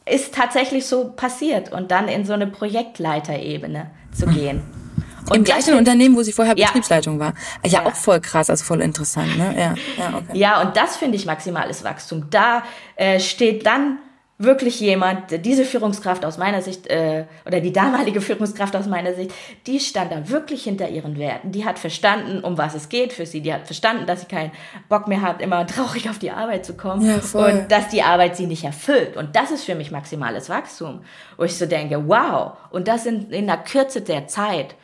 [0.05, 4.33] ist tatsächlich so passiert und dann in so eine Projektleiterebene zu hm.
[4.33, 4.80] gehen.
[5.29, 6.67] Und Im gleichen Unternehmen, wo sie vorher ja.
[6.67, 7.33] Betriebsleitung war.
[7.63, 9.53] Ja, ja, auch voll krass, also voll interessant, ne?
[9.57, 10.37] Ja, ja, okay.
[10.37, 12.27] ja und das finde ich maximales Wachstum.
[12.29, 12.63] Da
[12.95, 13.99] äh, steht dann
[14.43, 19.31] wirklich jemand, diese Führungskraft aus meiner Sicht, äh, oder die damalige Führungskraft aus meiner Sicht,
[19.67, 21.51] die stand da wirklich hinter ihren Werten.
[21.51, 23.41] Die hat verstanden, um was es geht für sie.
[23.41, 24.51] Die hat verstanden, dass sie keinen
[24.89, 27.05] Bock mehr hat, immer traurig auf die Arbeit zu kommen.
[27.05, 27.51] Ja, voll.
[27.51, 29.15] Und dass die Arbeit sie nicht erfüllt.
[29.15, 31.01] Und das ist für mich maximales Wachstum.
[31.37, 32.53] Wo ich so denke, wow.
[32.71, 34.75] Und das in, in der Kürze der Zeit.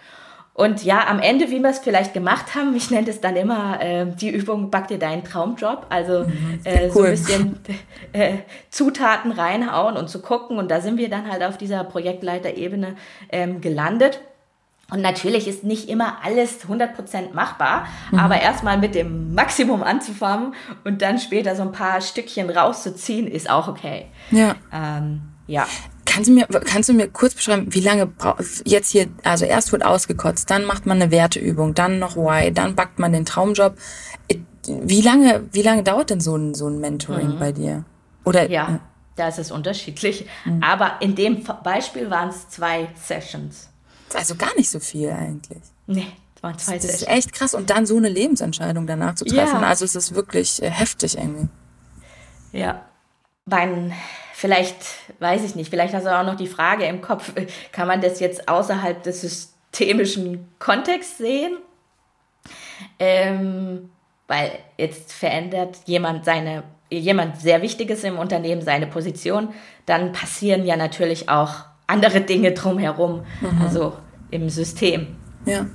[0.57, 3.79] Und ja, am Ende, wie wir es vielleicht gemacht haben, ich nenne es dann immer
[3.79, 5.85] äh, die Übung, back dir deinen Traumjob.
[5.89, 6.91] Also mhm, äh, cool.
[6.91, 7.59] so ein bisschen
[8.11, 8.37] äh,
[8.71, 10.57] Zutaten reinhauen und zu gucken.
[10.57, 12.95] Und da sind wir dann halt auf dieser Projektleiterebene
[13.31, 14.19] ähm, gelandet.
[14.89, 18.17] Und natürlich ist nicht immer alles 100% machbar, mhm.
[18.17, 23.47] aber erstmal mit dem Maximum anzufangen und dann später so ein paar Stückchen rauszuziehen, ist
[23.47, 24.07] auch okay.
[24.31, 24.55] Ja.
[24.73, 25.67] Ähm, ja.
[26.17, 28.11] Kannst du mir, kannst du mir kurz beschreiben, wie lange
[28.65, 32.73] jetzt hier, also erst wird ausgekotzt, dann macht man eine Werteübung, dann noch Why, dann
[32.73, 33.77] backt man den Traumjob.
[34.65, 37.39] Wie lange, wie lange dauert denn so ein, so ein Mentoring mhm.
[37.39, 37.85] bei dir?
[38.25, 38.49] Oder?
[38.49, 38.79] Ja,
[39.15, 40.25] da ist es unterschiedlich.
[40.45, 40.63] Mhm.
[40.63, 43.69] Aber in dem Beispiel waren es zwei Sessions.
[44.15, 45.61] Also gar nicht so viel eigentlich.
[45.85, 46.07] Nee,
[46.41, 47.01] waren zwei das Sessions.
[47.01, 47.53] Das ist echt krass.
[47.53, 49.61] Und dann so eine Lebensentscheidung danach zu treffen.
[49.61, 49.67] Ja.
[49.67, 51.47] Also es ist wirklich äh, heftig irgendwie.
[52.53, 52.81] Ja.
[53.45, 53.93] Mein
[54.39, 54.85] Vielleicht,
[55.17, 57.33] weiß ich nicht, vielleicht hast du auch noch die Frage im Kopf,
[57.71, 61.57] kann man das jetzt außerhalb des systemischen Kontexts sehen?
[62.99, 63.89] Ähm,
[64.27, 69.55] weil jetzt verändert jemand seine, jemand sehr Wichtiges im Unternehmen seine Position,
[69.87, 73.59] dann passieren ja natürlich auch andere Dinge drumherum, mhm.
[73.63, 73.93] also
[74.29, 75.15] im System.
[75.47, 75.65] Ja.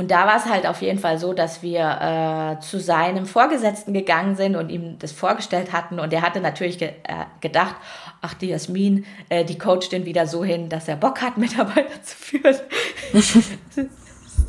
[0.00, 3.92] Und da war es halt auf jeden Fall so, dass wir äh, zu seinem Vorgesetzten
[3.92, 6.00] gegangen sind und ihm das vorgestellt hatten.
[6.00, 7.76] Und er hatte natürlich ge äh, gedacht,
[8.22, 12.02] ach, die Jasmin, äh, die coacht den wieder so hin, dass er Bock hat, Mitarbeiter
[12.02, 12.56] zu führen.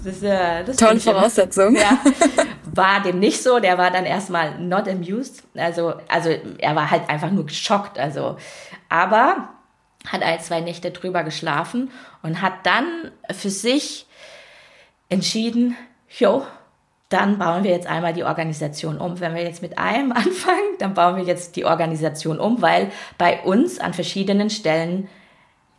[0.06, 1.76] das, äh, das Tolle Voraussetzung.
[1.76, 2.00] Ja,
[2.74, 3.60] war dem nicht so.
[3.60, 5.44] Der war dann erstmal not amused.
[5.58, 8.00] Also, also er war halt einfach nur geschockt.
[8.00, 8.38] Also,
[8.88, 9.50] aber
[10.08, 11.92] hat ein, zwei Nächte drüber geschlafen
[12.24, 14.08] und hat dann für sich
[15.12, 15.76] entschieden,
[16.18, 16.44] jo,
[17.10, 19.20] dann bauen wir jetzt einmal die Organisation um.
[19.20, 23.42] Wenn wir jetzt mit einem anfangen, dann bauen wir jetzt die Organisation um, weil bei
[23.42, 25.08] uns an verschiedenen Stellen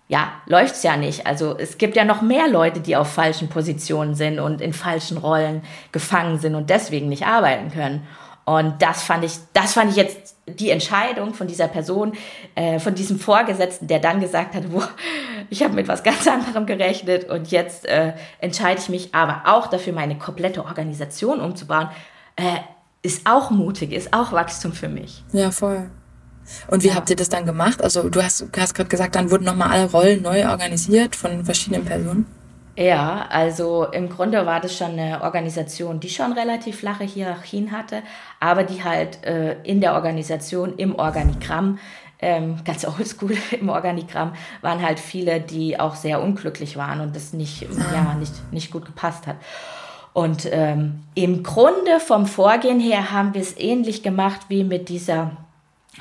[0.08, 1.26] ja, läuft's ja nicht.
[1.26, 5.16] Also es gibt ja noch mehr Leute, die auf falschen Positionen sind und in falschen
[5.16, 8.06] Rollen gefangen sind und deswegen nicht arbeiten können.
[8.44, 12.12] Und das fand ich, das fand ich jetzt die Entscheidung von dieser Person,
[12.56, 14.82] äh, von diesem Vorgesetzten, der dann gesagt hat, wo,
[15.50, 19.68] ich habe mit was ganz anderem gerechnet und jetzt äh, entscheide ich mich aber auch
[19.68, 21.88] dafür, meine komplette Organisation umzubauen,
[22.36, 22.58] äh,
[23.02, 25.24] ist auch mutig, ist auch Wachstum für mich.
[25.32, 25.90] Ja, voll.
[26.66, 26.94] Und wie ja.
[26.96, 27.82] habt ihr das dann gemacht?
[27.82, 31.84] Also du hast, hast gerade gesagt, dann wurden nochmal alle Rollen neu organisiert von verschiedenen
[31.84, 32.26] Personen.
[32.76, 38.02] Ja, also im Grunde war das schon eine Organisation, die schon relativ flache Hierarchien hatte,
[38.40, 41.78] aber die halt äh, in der Organisation, im Organigramm,
[42.18, 44.32] ähm, ganz oldschool im Organigramm,
[44.62, 47.94] waren halt viele, die auch sehr unglücklich waren und das nicht, ah.
[47.94, 49.36] ja, nicht, nicht gut gepasst hat.
[50.14, 55.32] Und ähm, im Grunde vom Vorgehen her haben wir es ähnlich gemacht wie mit dieser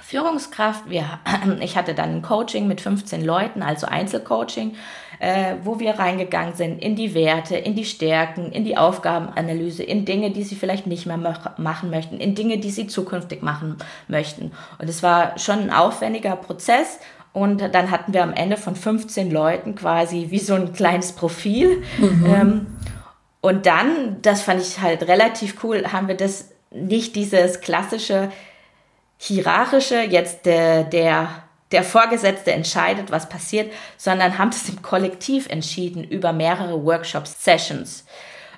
[0.02, 0.90] Führungskraft.
[0.90, 1.20] Wir,
[1.60, 4.76] ich hatte dann ein Coaching mit 15 Leuten, also Einzelcoaching
[5.22, 10.04] äh, wo wir reingegangen sind in die Werte, in die Stärken, in die Aufgabenanalyse, in
[10.04, 11.18] Dinge, die sie vielleicht nicht mehr
[11.58, 14.52] machen möchten, in Dinge, die sie zukünftig machen möchten.
[14.80, 16.98] Und es war schon ein aufwendiger Prozess.
[17.34, 21.84] Und dann hatten wir am Ende von 15 Leuten quasi wie so ein kleines Profil.
[22.00, 22.26] Mhm.
[22.26, 22.68] Ähm,
[23.42, 28.32] und dann, das fand ich halt relativ cool, haben wir das nicht dieses klassische
[29.18, 31.30] hierarchische, jetzt der, der
[31.72, 38.06] der Vorgesetzte entscheidet, was passiert, sondern haben es im Kollektiv entschieden über mehrere Workshop-Sessions.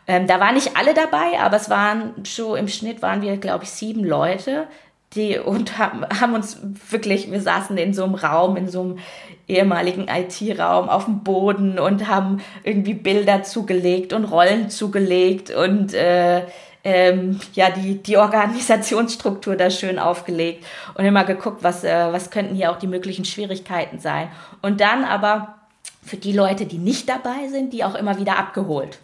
[0.07, 3.63] Ähm, da waren nicht alle dabei, aber es waren schon im Schnitt waren wir, glaube
[3.63, 4.67] ich, sieben Leute,
[5.15, 6.57] die und haben, haben uns
[6.89, 8.99] wirklich, wir saßen in so einem Raum, in so einem
[9.47, 16.43] ehemaligen IT-Raum auf dem Boden und haben irgendwie Bilder zugelegt und Rollen zugelegt und äh,
[16.83, 20.65] ähm, ja die, die Organisationsstruktur da schön aufgelegt
[20.95, 24.29] und immer geguckt, was, äh, was könnten hier auch die möglichen Schwierigkeiten sein.
[24.61, 25.55] Und dann aber
[26.05, 28.99] für die Leute, die nicht dabei sind, die auch immer wieder abgeholt.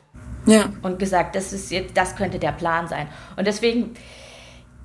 [0.45, 0.65] Ja.
[0.81, 3.07] Und gesagt, das, ist, das könnte der Plan sein.
[3.37, 3.95] Und deswegen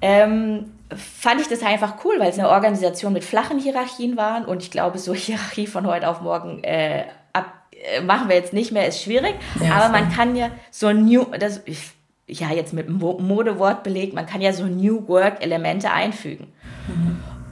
[0.00, 4.62] ähm, fand ich das einfach cool, weil es eine Organisation mit flachen Hierarchien waren und
[4.62, 8.70] ich glaube, so Hierarchie von heute auf morgen äh, ab, äh, machen wir jetzt nicht
[8.70, 9.34] mehr, ist schwierig.
[9.60, 11.62] Ja, aber man kann ja so New, das,
[12.26, 16.52] ja, jetzt mit Modewort belegt, man kann ja so New Work-Elemente einfügen.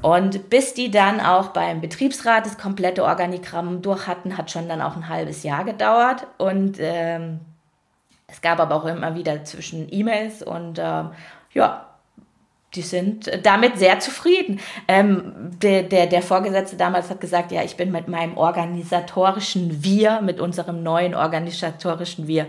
[0.01, 4.83] Und bis die dann auch beim Betriebsrat das komplette Organigramm durch hatten, hat schon dann
[4.83, 6.27] auch ein halbes Jahr gedauert.
[6.39, 7.41] Und ähm,
[8.27, 11.11] es gab aber auch immer wieder zwischen E-Mails und ähm,
[11.53, 11.87] ja,
[12.75, 14.59] die sind damit sehr zufrieden.
[14.89, 20.23] Ähm, der, der, der Vorgesetzte damals hat gesagt, ja, ich bin mit meinem organisatorischen Wir,
[20.23, 22.47] mit unserem neuen organisatorischen Wir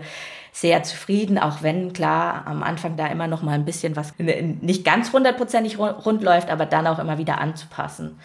[0.54, 4.84] sehr zufrieden, auch wenn klar am Anfang da immer noch mal ein bisschen was nicht
[4.84, 8.20] ganz hundertprozentig rund läuft, aber dann auch immer wieder anzupassen.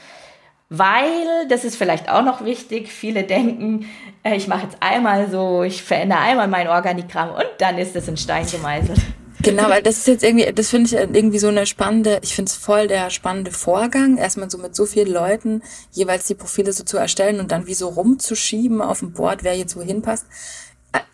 [0.69, 3.87] Weil, das ist vielleicht auch noch wichtig, viele denken,
[4.21, 8.07] äh, ich mache jetzt einmal so, ich verändere einmal mein Organigramm und dann ist es
[8.07, 8.99] in Stein gemeißelt.
[9.41, 12.49] Genau, weil das ist jetzt irgendwie, das finde ich irgendwie so eine spannende, ich finde
[12.49, 16.83] es voll der spannende Vorgang, erstmal so mit so vielen Leuten jeweils die Profile so
[16.83, 20.27] zu erstellen und dann wie so rumzuschieben auf dem Board, wer jetzt wohin passt.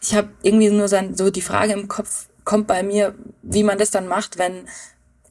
[0.01, 3.91] Ich habe irgendwie nur so die Frage im Kopf, kommt bei mir, wie man das
[3.91, 4.67] dann macht, wenn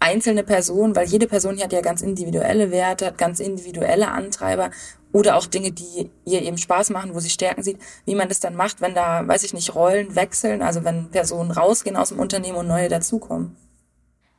[0.01, 4.71] einzelne Personen, weil jede Person hat ja ganz individuelle Werte, hat ganz individuelle Antreiber
[5.13, 8.41] oder auch Dinge, die ihr eben Spaß machen, wo sie Stärken sieht, wie man das
[8.41, 12.19] dann macht, wenn da, weiß ich nicht, Rollen wechseln, also wenn Personen rausgehen aus dem
[12.19, 13.57] Unternehmen und neue dazukommen.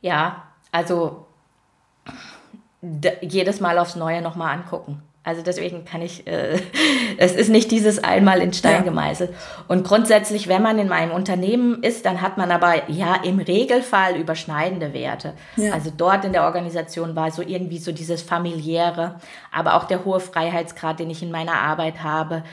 [0.01, 1.25] Ja, also
[3.21, 5.01] jedes Mal aufs Neue nochmal angucken.
[5.25, 6.59] Also deswegen kann ich, äh,
[7.17, 8.81] es ist nicht dieses einmal in Stein ja.
[8.81, 9.33] gemeißelt.
[9.67, 14.15] Und grundsätzlich, wenn man in meinem Unternehmen ist, dann hat man aber ja im Regelfall
[14.15, 15.33] überschneidende Werte.
[15.55, 15.73] Ja.
[15.73, 19.15] Also dort in der Organisation war so irgendwie so dieses familiäre,
[19.51, 22.43] aber auch der hohe Freiheitsgrad, den ich in meiner Arbeit habe.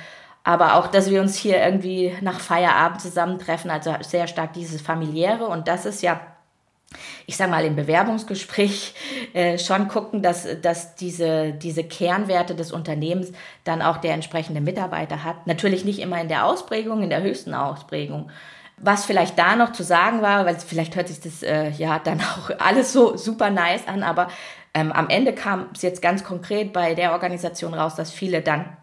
[0.44, 5.44] Aber auch, dass wir uns hier irgendwie nach Feierabend zusammentreffen, also sehr stark dieses familiäre.
[5.44, 6.20] Und das ist ja
[7.26, 8.94] ich sage mal, im Bewerbungsgespräch
[9.32, 13.32] äh, schon gucken, dass, dass diese, diese Kernwerte des Unternehmens
[13.64, 15.46] dann auch der entsprechende Mitarbeiter hat.
[15.46, 18.30] Natürlich nicht immer in der Ausprägung, in der höchsten Ausprägung.
[18.78, 22.20] Was vielleicht da noch zu sagen war, weil vielleicht hört sich das äh, ja dann
[22.20, 24.28] auch alles so super nice an, aber
[24.74, 28.76] ähm, am Ende kam es jetzt ganz konkret bei der Organisation raus, dass viele dann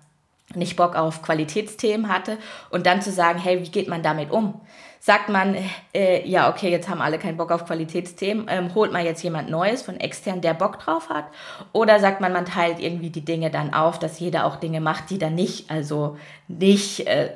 [0.55, 2.37] nicht Bock auf Qualitätsthemen hatte
[2.69, 4.59] und dann zu sagen, hey, wie geht man damit um?
[4.99, 5.55] Sagt man,
[5.93, 9.49] äh, ja, okay, jetzt haben alle keinen Bock auf Qualitätsthemen, ähm, holt man jetzt jemand
[9.49, 11.25] Neues von extern, der Bock drauf hat?
[11.71, 15.09] Oder sagt man, man teilt irgendwie die Dinge dann auf, dass jeder auch Dinge macht,
[15.09, 17.31] die dann nicht, also nicht äh,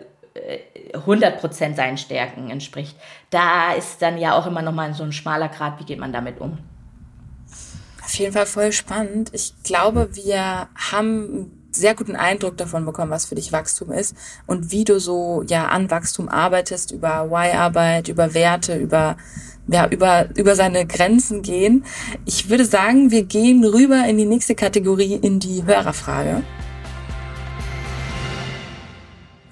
[0.93, 2.97] 100% äh, seinen Stärken entspricht.
[3.30, 6.12] Da ist dann ja auch immer noch mal so ein schmaler Grad, wie geht man
[6.12, 6.58] damit um?
[8.04, 9.32] Auf jeden Fall voll spannend.
[9.34, 14.15] Ich glaube, wir haben sehr guten Eindruck davon bekommen, was für dich Wachstum ist
[14.47, 19.17] und wie du so ja an Wachstum arbeitest, über Why-Arbeit, über Werte, über
[19.67, 21.86] ja, über, über seine Grenzen gehen.
[22.25, 26.43] Ich würde sagen, wir gehen rüber in die nächste Kategorie, in die Hörerfrage.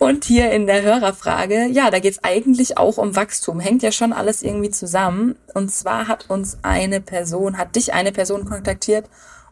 [0.02, 3.60] Und hier in der Hörerfrage, ja, da geht's eigentlich auch um Wachstum.
[3.60, 5.36] Hängt ja schon alles irgendwie zusammen.
[5.54, 9.08] Und zwar hat uns eine Person, hat dich eine Person kontaktiert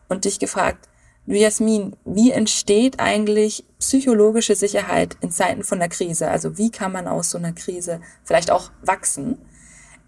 [0.07, 0.89] und dich gefragt,
[1.37, 6.29] Jasmin, wie entsteht eigentlich psychologische Sicherheit in Zeiten von einer Krise?
[6.29, 9.37] Also wie kann man aus so einer Krise vielleicht auch wachsen?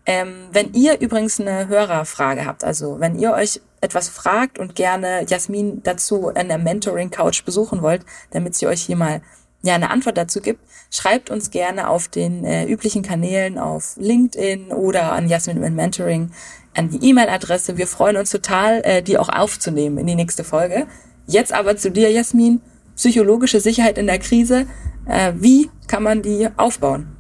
[0.07, 5.25] Ähm, wenn ihr übrigens eine Hörerfrage habt, also wenn ihr euch etwas fragt und gerne
[5.27, 9.21] Jasmin dazu in der Mentoring-Couch besuchen wollt, damit sie euch hier mal
[9.62, 14.71] ja eine Antwort dazu gibt, schreibt uns gerne auf den äh, üblichen Kanälen auf LinkedIn
[14.71, 16.31] oder an Jasmin Mentoring
[16.75, 17.77] an die E-Mail-Adresse.
[17.77, 20.88] Wir freuen uns total, äh, die auch aufzunehmen in die nächste Folge.
[21.32, 22.62] Jetzt aber zu dir, Jasmin.
[22.98, 24.67] Psychologische Sicherheit in der Krise.
[25.08, 27.15] Äh, wie kann man die aufbauen?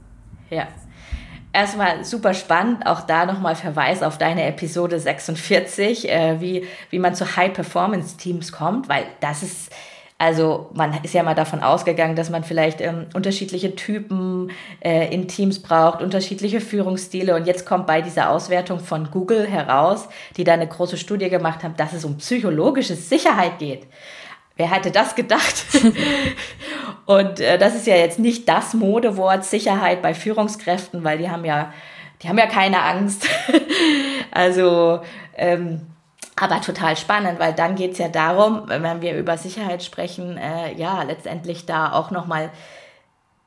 [0.49, 0.67] Ja.
[1.53, 7.15] Erstmal super spannend, auch da nochmal Verweis auf deine Episode 46, äh, wie, wie man
[7.15, 9.71] zu High-Performance-Teams kommt, weil das ist,
[10.21, 15.27] also man ist ja mal davon ausgegangen, dass man vielleicht ähm, unterschiedliche Typen äh, in
[15.27, 17.35] Teams braucht, unterschiedliche Führungsstile.
[17.35, 20.07] Und jetzt kommt bei dieser Auswertung von Google heraus,
[20.37, 23.87] die da eine große Studie gemacht haben, dass es um psychologische Sicherheit geht.
[24.57, 25.65] Wer hätte das gedacht?
[27.07, 31.45] und äh, das ist ja jetzt nicht das Modewort Sicherheit bei Führungskräften, weil die haben
[31.45, 31.73] ja,
[32.21, 33.27] die haben ja keine Angst.
[34.31, 35.01] also
[35.35, 35.81] ähm,
[36.41, 40.73] aber total spannend, weil dann geht es ja darum, wenn wir über Sicherheit sprechen, äh,
[40.73, 42.49] ja, letztendlich da auch nochmal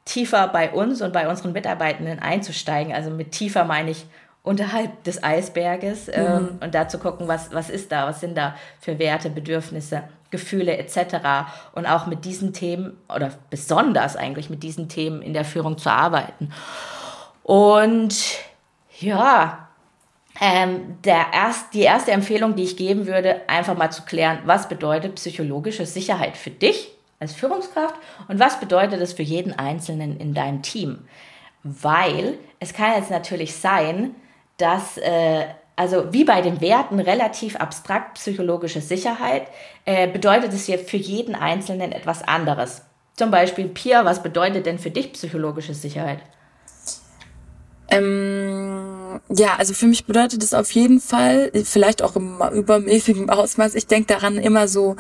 [0.05, 2.95] tiefer bei uns und bei unseren Mitarbeitenden einzusteigen.
[2.95, 4.07] Also mit tiefer meine ich
[4.45, 6.59] unterhalb des Eisberges äh, mhm.
[6.61, 10.77] und da zu gucken, was, was ist da, was sind da für Werte, Bedürfnisse, Gefühle
[10.77, 11.17] etc.
[11.73, 15.91] Und auch mit diesen Themen oder besonders eigentlich mit diesen Themen in der Führung zu
[15.91, 16.53] arbeiten.
[17.43, 18.15] Und
[19.01, 19.64] ja,
[20.41, 24.69] ähm, der erst, die erste Empfehlung, die ich geben würde, einfach mal zu klären, was
[24.69, 26.95] bedeutet psychologische Sicherheit für dich?
[27.25, 27.95] als Führungskraft
[28.29, 30.99] und was bedeutet es für jeden Einzelnen in deinem Team?
[31.63, 34.15] Weil es kann jetzt natürlich sein,
[34.59, 39.49] dass, äh, also wie bei den Werten relativ abstrakt psychologische Sicherheit,
[39.87, 42.83] äh, bedeutet es hier für jeden Einzelnen etwas anderes.
[43.17, 46.19] Zum Beispiel, Pia, was bedeutet denn für dich psychologische Sicherheit?
[47.89, 48.84] Ähm,
[49.29, 53.87] ja, also für mich bedeutet es auf jeden Fall, vielleicht auch im übermäßigen Ausmaß, ich
[53.87, 54.97] denke daran immer so,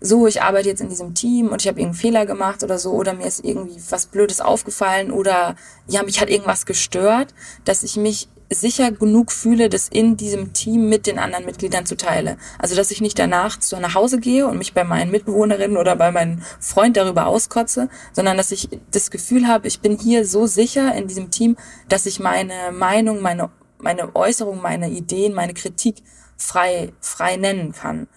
[0.00, 2.92] so, ich arbeite jetzt in diesem Team und ich habe irgendeinen Fehler gemacht oder so,
[2.92, 7.96] oder mir ist irgendwie was Blödes aufgefallen oder ja, mich hat irgendwas gestört, dass ich
[7.96, 12.38] mich sicher genug fühle, das in diesem Team mit den anderen Mitgliedern zu teile.
[12.58, 15.96] Also dass ich nicht danach zu nach Hause gehe und mich bei meinen Mitbewohnerinnen oder
[15.96, 20.46] bei meinem Freund darüber auskotze, sondern dass ich das Gefühl habe, ich bin hier so
[20.46, 21.56] sicher in diesem Team,
[21.88, 26.02] dass ich meine Meinung, meine, meine Äußerung, meine Ideen, meine Kritik
[26.36, 28.08] frei, frei nennen kann.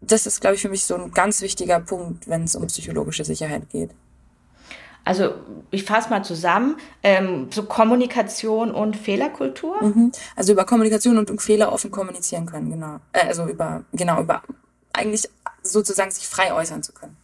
[0.00, 3.24] Das ist, glaube ich, für mich so ein ganz wichtiger Punkt, wenn es um psychologische
[3.24, 3.90] Sicherheit geht.
[5.04, 5.32] Also
[5.70, 9.82] ich fasse mal zusammen, ähm, so Kommunikation und Fehlerkultur.
[9.82, 10.12] Mhm.
[10.36, 12.96] Also über Kommunikation und Fehler offen kommunizieren können, genau.
[13.12, 14.42] Äh, also über, genau, über
[14.92, 15.28] eigentlich
[15.62, 17.16] sozusagen sich frei äußern zu können.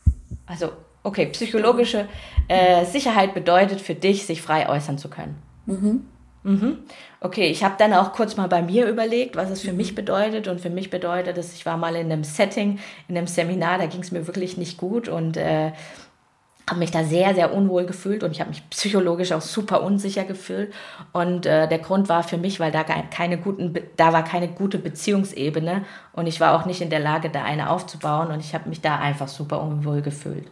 [0.46, 0.72] Also,
[1.03, 2.09] okay, psychologische
[2.49, 5.37] äh, Sicherheit bedeutet für dich, sich frei äußern zu können.
[5.66, 6.07] Mhm.
[6.47, 6.79] Mhm.
[7.21, 10.47] Okay, ich habe dann auch kurz mal bei mir überlegt, was es für mich bedeutet.
[10.47, 12.79] Und für mich bedeutet es, ich war mal in einem Setting,
[13.09, 15.73] in einem Seminar, da ging es mir wirklich nicht gut und äh,
[16.69, 20.23] habe mich da sehr, sehr unwohl gefühlt und ich habe mich psychologisch auch super unsicher
[20.23, 20.73] gefühlt.
[21.13, 24.79] Und äh, der Grund war für mich, weil da keine guten, da war keine gute
[24.79, 28.69] Beziehungsebene und ich war auch nicht in der Lage, da eine aufzubauen und ich habe
[28.69, 30.47] mich da einfach super unwohl gefühlt.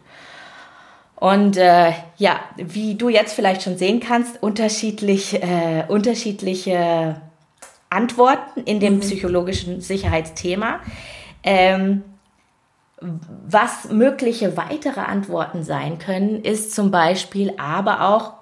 [1.25, 7.19] Und äh, ja, wie du jetzt vielleicht schon sehen kannst, unterschiedlich, äh, unterschiedliche
[7.89, 8.99] Antworten in dem mhm.
[8.99, 10.81] psychologischen Sicherheitsthema.
[11.41, 12.03] Ähm,
[12.99, 18.33] was mögliche weitere Antworten sein können, ist zum Beispiel aber auch,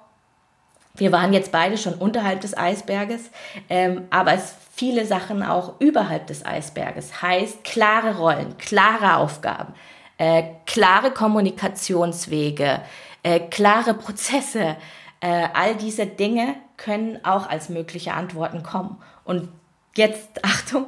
[0.94, 3.30] wir waren jetzt beide schon unterhalb des Eisberges,
[3.70, 7.22] ähm, aber es viele Sachen auch überhalb des Eisberges.
[7.22, 9.72] Heißt klare Rollen, klare Aufgaben,
[10.18, 12.80] äh, klare Kommunikationswege,
[13.22, 14.76] äh, klare Prozesse.
[15.20, 18.98] Äh, all diese Dinge können auch als mögliche Antworten kommen.
[19.24, 19.48] Und
[19.96, 20.86] jetzt, Achtung,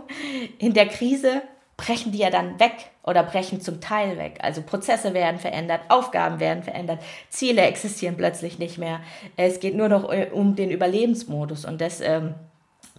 [0.59, 1.43] in der Krise
[1.77, 4.39] brechen die ja dann weg oder brechen zum Teil weg.
[4.43, 9.01] Also Prozesse werden verändert, Aufgaben werden verändert, Ziele existieren plötzlich nicht mehr.
[9.37, 12.35] Es geht nur noch äh, um den Überlebensmodus und das, ähm,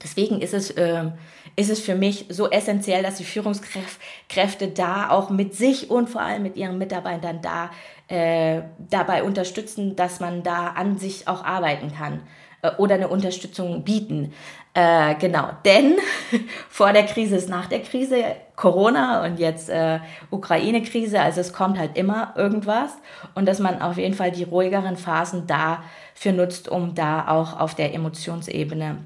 [0.01, 1.13] deswegen ist es, ähm,
[1.57, 6.21] ist es für mich so essentiell, dass die Führungskräfte da auch mit sich und vor
[6.21, 7.71] allem mit ihren Mitarbeitern da
[8.07, 12.21] äh, dabei unterstützen, dass man da an sich auch arbeiten kann
[12.61, 14.33] äh, oder eine Unterstützung bieten.
[14.75, 15.95] Äh, genau, denn
[16.69, 18.23] vor der Krise ist nach der Krise
[18.55, 22.91] Corona und jetzt äh, Ukraine-Krise, also es kommt halt immer irgendwas
[23.33, 27.73] und dass man auf jeden Fall die ruhigeren Phasen dafür nutzt, um da auch auf
[27.73, 28.97] der Emotionsebene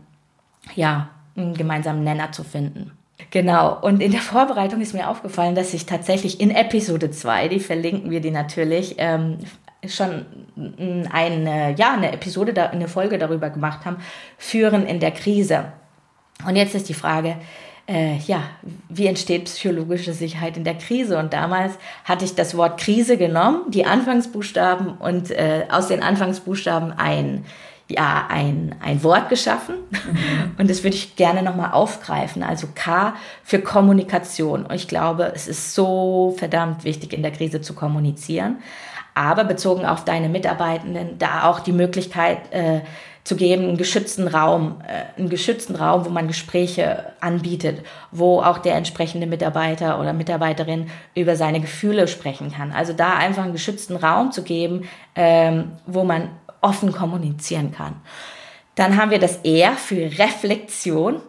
[0.76, 2.92] ja einen gemeinsamen Nenner zu finden.
[3.30, 7.60] Genau, und in der Vorbereitung ist mir aufgefallen, dass ich tatsächlich in Episode 2, die
[7.60, 9.38] verlinken wir die natürlich, ähm,
[9.88, 10.26] schon
[11.12, 13.98] eine, ja, eine Episode, eine Folge darüber gemacht haben,
[14.38, 15.72] Führen in der Krise.
[16.48, 17.38] Und jetzt ist die Frage,
[17.88, 18.44] äh, ja,
[18.90, 21.18] wie entsteht psychologische Sicherheit in der Krise?
[21.18, 26.94] Und damals hatte ich das Wort Krise genommen, die Anfangsbuchstaben und äh, aus den Anfangsbuchstaben
[26.94, 27.46] ein,
[27.94, 29.76] ja, ein, ein Wort geschaffen.
[29.92, 30.56] Mhm.
[30.58, 32.44] Und das würde ich gerne nochmal aufgreifen.
[32.44, 34.66] Also K für Kommunikation.
[34.66, 38.58] Und ich glaube, es ist so verdammt wichtig, in der Krise zu kommunizieren
[39.14, 42.82] aber bezogen auf deine Mitarbeitenden da auch die Möglichkeit äh,
[43.24, 48.58] zu geben, einen geschützten Raum, äh, einen geschützten Raum, wo man Gespräche anbietet, wo auch
[48.58, 52.72] der entsprechende Mitarbeiter oder Mitarbeiterin über seine Gefühle sprechen kann.
[52.72, 56.30] Also da einfach einen geschützten Raum zu geben, ähm, wo man
[56.62, 57.96] offen kommunizieren kann.
[58.76, 61.22] Dann haben wir das R für Reflexion.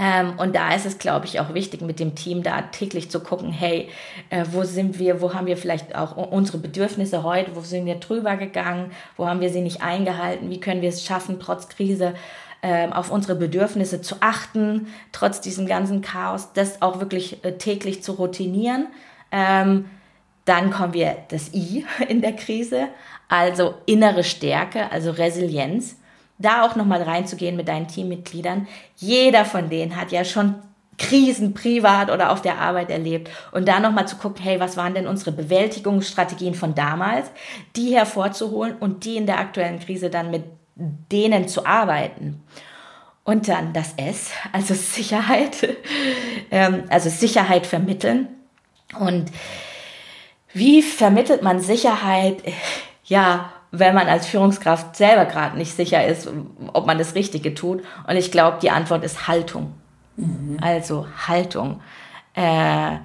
[0.00, 3.20] Ähm, und da ist es, glaube ich, auch wichtig, mit dem Team da täglich zu
[3.20, 3.88] gucken, hey,
[4.30, 7.96] äh, wo sind wir, wo haben wir vielleicht auch unsere Bedürfnisse heute, wo sind wir
[7.96, 12.14] drüber gegangen, wo haben wir sie nicht eingehalten, wie können wir es schaffen, trotz Krise
[12.62, 18.02] äh, auf unsere Bedürfnisse zu achten, trotz diesem ganzen Chaos, das auch wirklich äh, täglich
[18.02, 18.86] zu routinieren.
[19.30, 19.84] Ähm,
[20.46, 22.88] dann kommen wir das I in der Krise,
[23.28, 25.96] also innere Stärke, also Resilienz
[26.38, 28.66] da auch nochmal reinzugehen mit deinen Teammitgliedern.
[28.96, 30.56] Jeder von denen hat ja schon
[30.96, 34.94] Krisen privat oder auf der Arbeit erlebt und da nochmal zu gucken, hey, was waren
[34.94, 37.30] denn unsere Bewältigungsstrategien von damals,
[37.74, 40.44] die hervorzuholen und die in der aktuellen Krise dann mit
[40.76, 42.42] denen zu arbeiten.
[43.24, 45.76] Und dann das S, also Sicherheit,
[46.50, 48.28] ähm, also Sicherheit vermitteln.
[48.98, 49.32] Und
[50.52, 52.36] wie vermittelt man Sicherheit?
[53.04, 56.28] Ja, wenn man als Führungskraft selber gerade nicht sicher ist,
[56.72, 57.82] ob man das Richtige tut.
[58.06, 59.74] Und ich glaube, die Antwort ist Haltung.
[60.16, 60.58] Mhm.
[60.60, 61.80] Also Haltung.
[62.34, 62.98] Äh,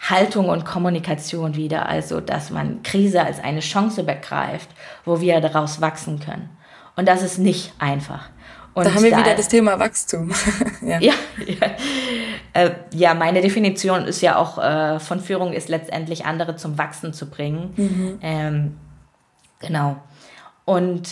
[0.00, 1.86] Haltung und Kommunikation wieder.
[1.88, 4.68] Also, dass man Krise als eine Chance begreift,
[5.04, 6.48] wo wir daraus wachsen können.
[6.96, 8.30] Und das ist nicht einfach.
[8.72, 10.30] Und da haben wir da, wieder das Thema Wachstum.
[10.82, 11.00] ja.
[11.00, 11.12] Ja,
[11.46, 11.70] ja.
[12.52, 17.12] Äh, ja, meine Definition ist ja auch äh, von Führung ist letztendlich andere zum Wachsen
[17.12, 17.74] zu bringen.
[17.76, 18.18] Mhm.
[18.22, 18.76] Ähm,
[19.60, 19.96] genau.
[20.64, 21.08] Und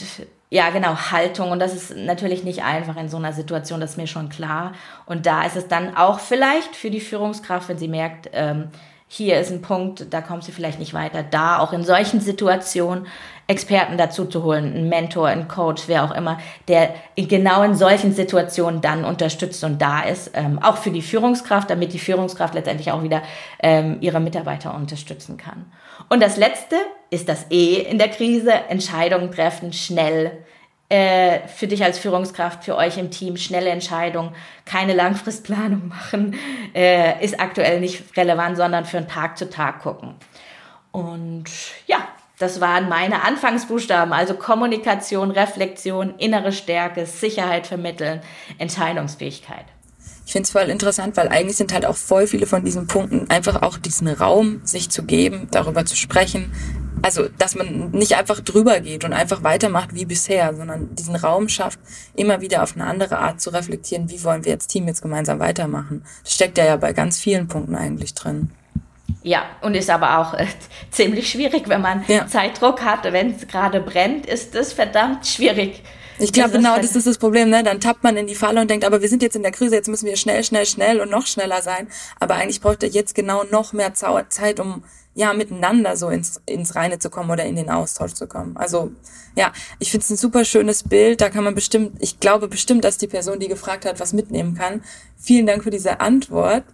[0.51, 1.51] ja, genau, Haltung.
[1.51, 4.72] Und das ist natürlich nicht einfach in so einer Situation, das ist mir schon klar.
[5.07, 8.68] Und da ist es dann auch vielleicht für die Führungskraft, wenn sie merkt, ähm,
[9.09, 13.07] hier ist ein Punkt, da kommt sie vielleicht nicht weiter, da auch in solchen Situationen
[13.49, 16.38] Experten dazu zu holen, einen Mentor, einen Coach, wer auch immer,
[16.68, 21.70] der genau in solchen Situationen dann unterstützt und da ist, ähm, auch für die Führungskraft,
[21.70, 23.22] damit die Führungskraft letztendlich auch wieder
[23.61, 25.64] ähm, ihre Mitarbeiter unterstützen kann.
[26.11, 26.76] Und das Letzte
[27.09, 30.32] ist das E in der Krise, Entscheidungen treffen, schnell,
[30.90, 34.34] äh, für dich als Führungskraft, für euch im Team schnelle Entscheidungen,
[34.66, 36.34] keine Langfristplanung machen,
[36.74, 40.16] äh, ist aktuell nicht relevant, sondern für einen Tag zu Tag gucken.
[40.92, 41.44] Und
[41.86, 42.09] ja,
[42.39, 48.20] das waren meine Anfangsbuchstaben, also Kommunikation, Reflexion, innere Stärke, Sicherheit vermitteln,
[48.59, 49.64] Entscheidungsfähigkeit.
[50.24, 53.30] Ich finde es voll interessant, weil eigentlich sind halt auch voll viele von diesen Punkten
[53.30, 56.53] einfach auch diesen Raum, sich zu geben, darüber zu sprechen.
[57.01, 61.49] Also, dass man nicht einfach drüber geht und einfach weitermacht wie bisher, sondern diesen Raum
[61.49, 61.78] schafft,
[62.14, 65.39] immer wieder auf eine andere Art zu reflektieren, wie wollen wir als Team jetzt gemeinsam
[65.39, 66.05] weitermachen.
[66.24, 68.51] Das steckt ja, ja bei ganz vielen Punkten eigentlich drin.
[69.23, 70.47] Ja, und ist aber auch äh,
[70.91, 72.27] ziemlich schwierig, wenn man ja.
[72.27, 73.05] Zeitdruck hat.
[73.05, 75.83] Wenn es gerade brennt, ist es verdammt schwierig.
[76.21, 77.49] Ich glaube, genau, das ist das Problem.
[77.49, 77.62] Ne?
[77.62, 79.77] Dann tappt man in die Falle und denkt, aber wir sind jetzt in der Krise,
[79.77, 81.89] jetzt müssen wir schnell, schnell, schnell und noch schneller sein.
[82.19, 84.83] Aber eigentlich braucht er jetzt genau noch mehr Zeit, um
[85.14, 88.57] ja miteinander so ins, ins Reine zu kommen oder in den Austausch zu kommen.
[88.57, 88.93] Also
[89.37, 91.21] ja, ich finde es ein super schönes Bild.
[91.21, 94.55] Da kann man bestimmt, ich glaube bestimmt, dass die Person, die gefragt hat, was mitnehmen
[94.55, 94.83] kann.
[95.16, 96.64] Vielen Dank für diese Antwort.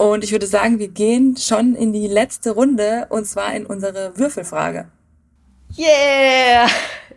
[0.00, 4.16] Und ich würde sagen, wir gehen schon in die letzte Runde und zwar in unsere
[4.16, 4.90] Würfelfrage.
[5.76, 6.70] Yeah!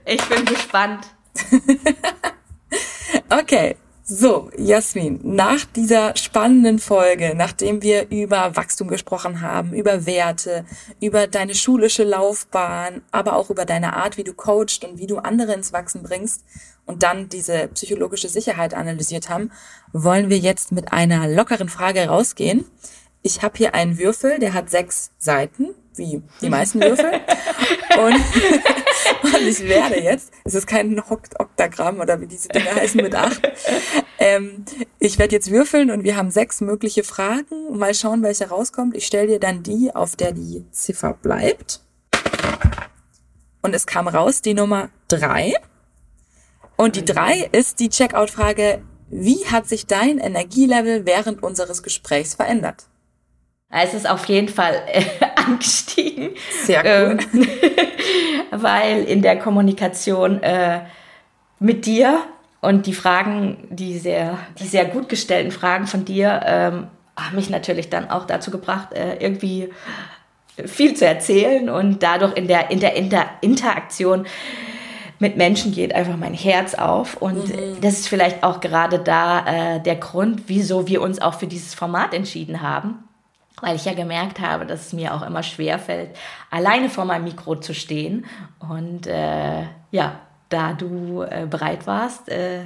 [0.04, 1.06] Ich bin gespannt.
[3.30, 10.66] okay, so, Jasmin, nach dieser spannenden Folge, nachdem wir über Wachstum gesprochen haben, über Werte,
[10.99, 15.20] über deine schulische Laufbahn, aber auch über deine Art, wie du coachst und wie du
[15.20, 16.43] andere ins Wachsen bringst
[16.86, 19.51] und dann diese psychologische Sicherheit analysiert haben,
[19.93, 22.66] wollen wir jetzt mit einer lockeren Frage rausgehen.
[23.26, 27.22] Ich habe hier einen Würfel, der hat sechs Seiten, wie die meisten Würfel.
[27.98, 28.16] und,
[29.34, 33.42] und ich werde jetzt, es ist kein Oktagramm oder wie diese Dinge heißen mit acht.
[34.20, 34.66] Ähm,
[35.00, 37.78] ich werde jetzt würfeln und wir haben sechs mögliche Fragen.
[37.78, 38.96] Mal schauen, welche rauskommt.
[38.96, 41.80] Ich stelle dir dann die, auf der die Ziffer bleibt.
[43.62, 45.54] Und es kam raus die Nummer drei.
[46.76, 52.88] Und die drei ist die Checkout-Frage, wie hat sich dein Energielevel während unseres Gesprächs verändert?
[53.76, 55.04] Es ist auf jeden Fall äh,
[55.36, 56.32] angestiegen.
[56.64, 57.18] Sehr cool.
[57.34, 57.48] Ähm,
[58.62, 60.82] weil in der Kommunikation äh,
[61.60, 62.22] mit dir
[62.62, 67.50] und die Fragen, die sehr, die sehr gut gestellten Fragen von dir, ähm, haben mich
[67.50, 69.70] natürlich dann auch dazu gebracht, äh, irgendwie
[70.66, 74.28] viel zu erzählen und dadurch in der, in der Inter Interaktion
[75.18, 77.16] mit Menschen geht einfach mein Herz auf.
[77.18, 77.82] Und mhm.
[77.82, 79.46] das ist vielleicht auch gerade da
[79.76, 83.04] äh, der Grund, wieso wir uns auch für dieses Format entschieden haben
[83.62, 86.16] weil ich ja gemerkt habe, dass es mir auch immer schwer fällt,
[86.49, 88.26] alleine vor meinem Mikro zu stehen.
[88.60, 92.66] Und äh, ja, da du äh, bereit warst, äh,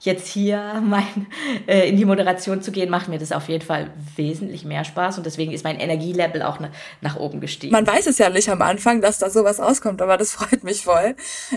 [0.00, 1.26] jetzt hier mein,
[1.66, 5.18] äh, in die Moderation zu gehen, macht mir das auf jeden Fall wesentlich mehr Spaß
[5.18, 6.70] und deswegen ist mein Energielevel auch ne,
[7.00, 7.72] nach oben gestiegen.
[7.72, 10.84] Man weiß es ja nicht am Anfang, dass da sowas rauskommt, aber das freut mich
[10.84, 11.14] voll.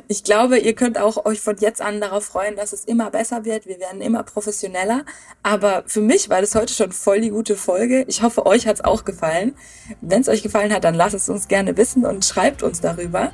[0.08, 3.46] Ich glaube, ihr könnt auch euch von jetzt an darauf freuen, dass es immer besser
[3.46, 3.66] wird.
[3.66, 5.06] Wir werden immer professioneller.
[5.44, 8.06] Aber für mich war das heute schon voll die gute Folge.
[8.08, 9.56] Ich hoffe, euch hat's auch gefallen.
[10.02, 13.32] Wenn es euch gefallen hat, dann lasst es uns gerne wissen und schreibt uns darüber.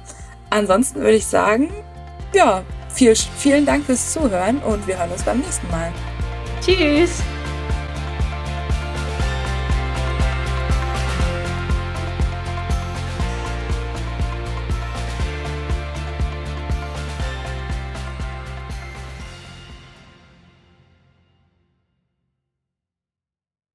[0.50, 1.70] Ansonsten würde ich sagen,
[2.34, 5.92] ja, viel, vielen Dank fürs Zuhören und wir hören uns beim nächsten Mal.
[6.62, 7.22] Tschüss!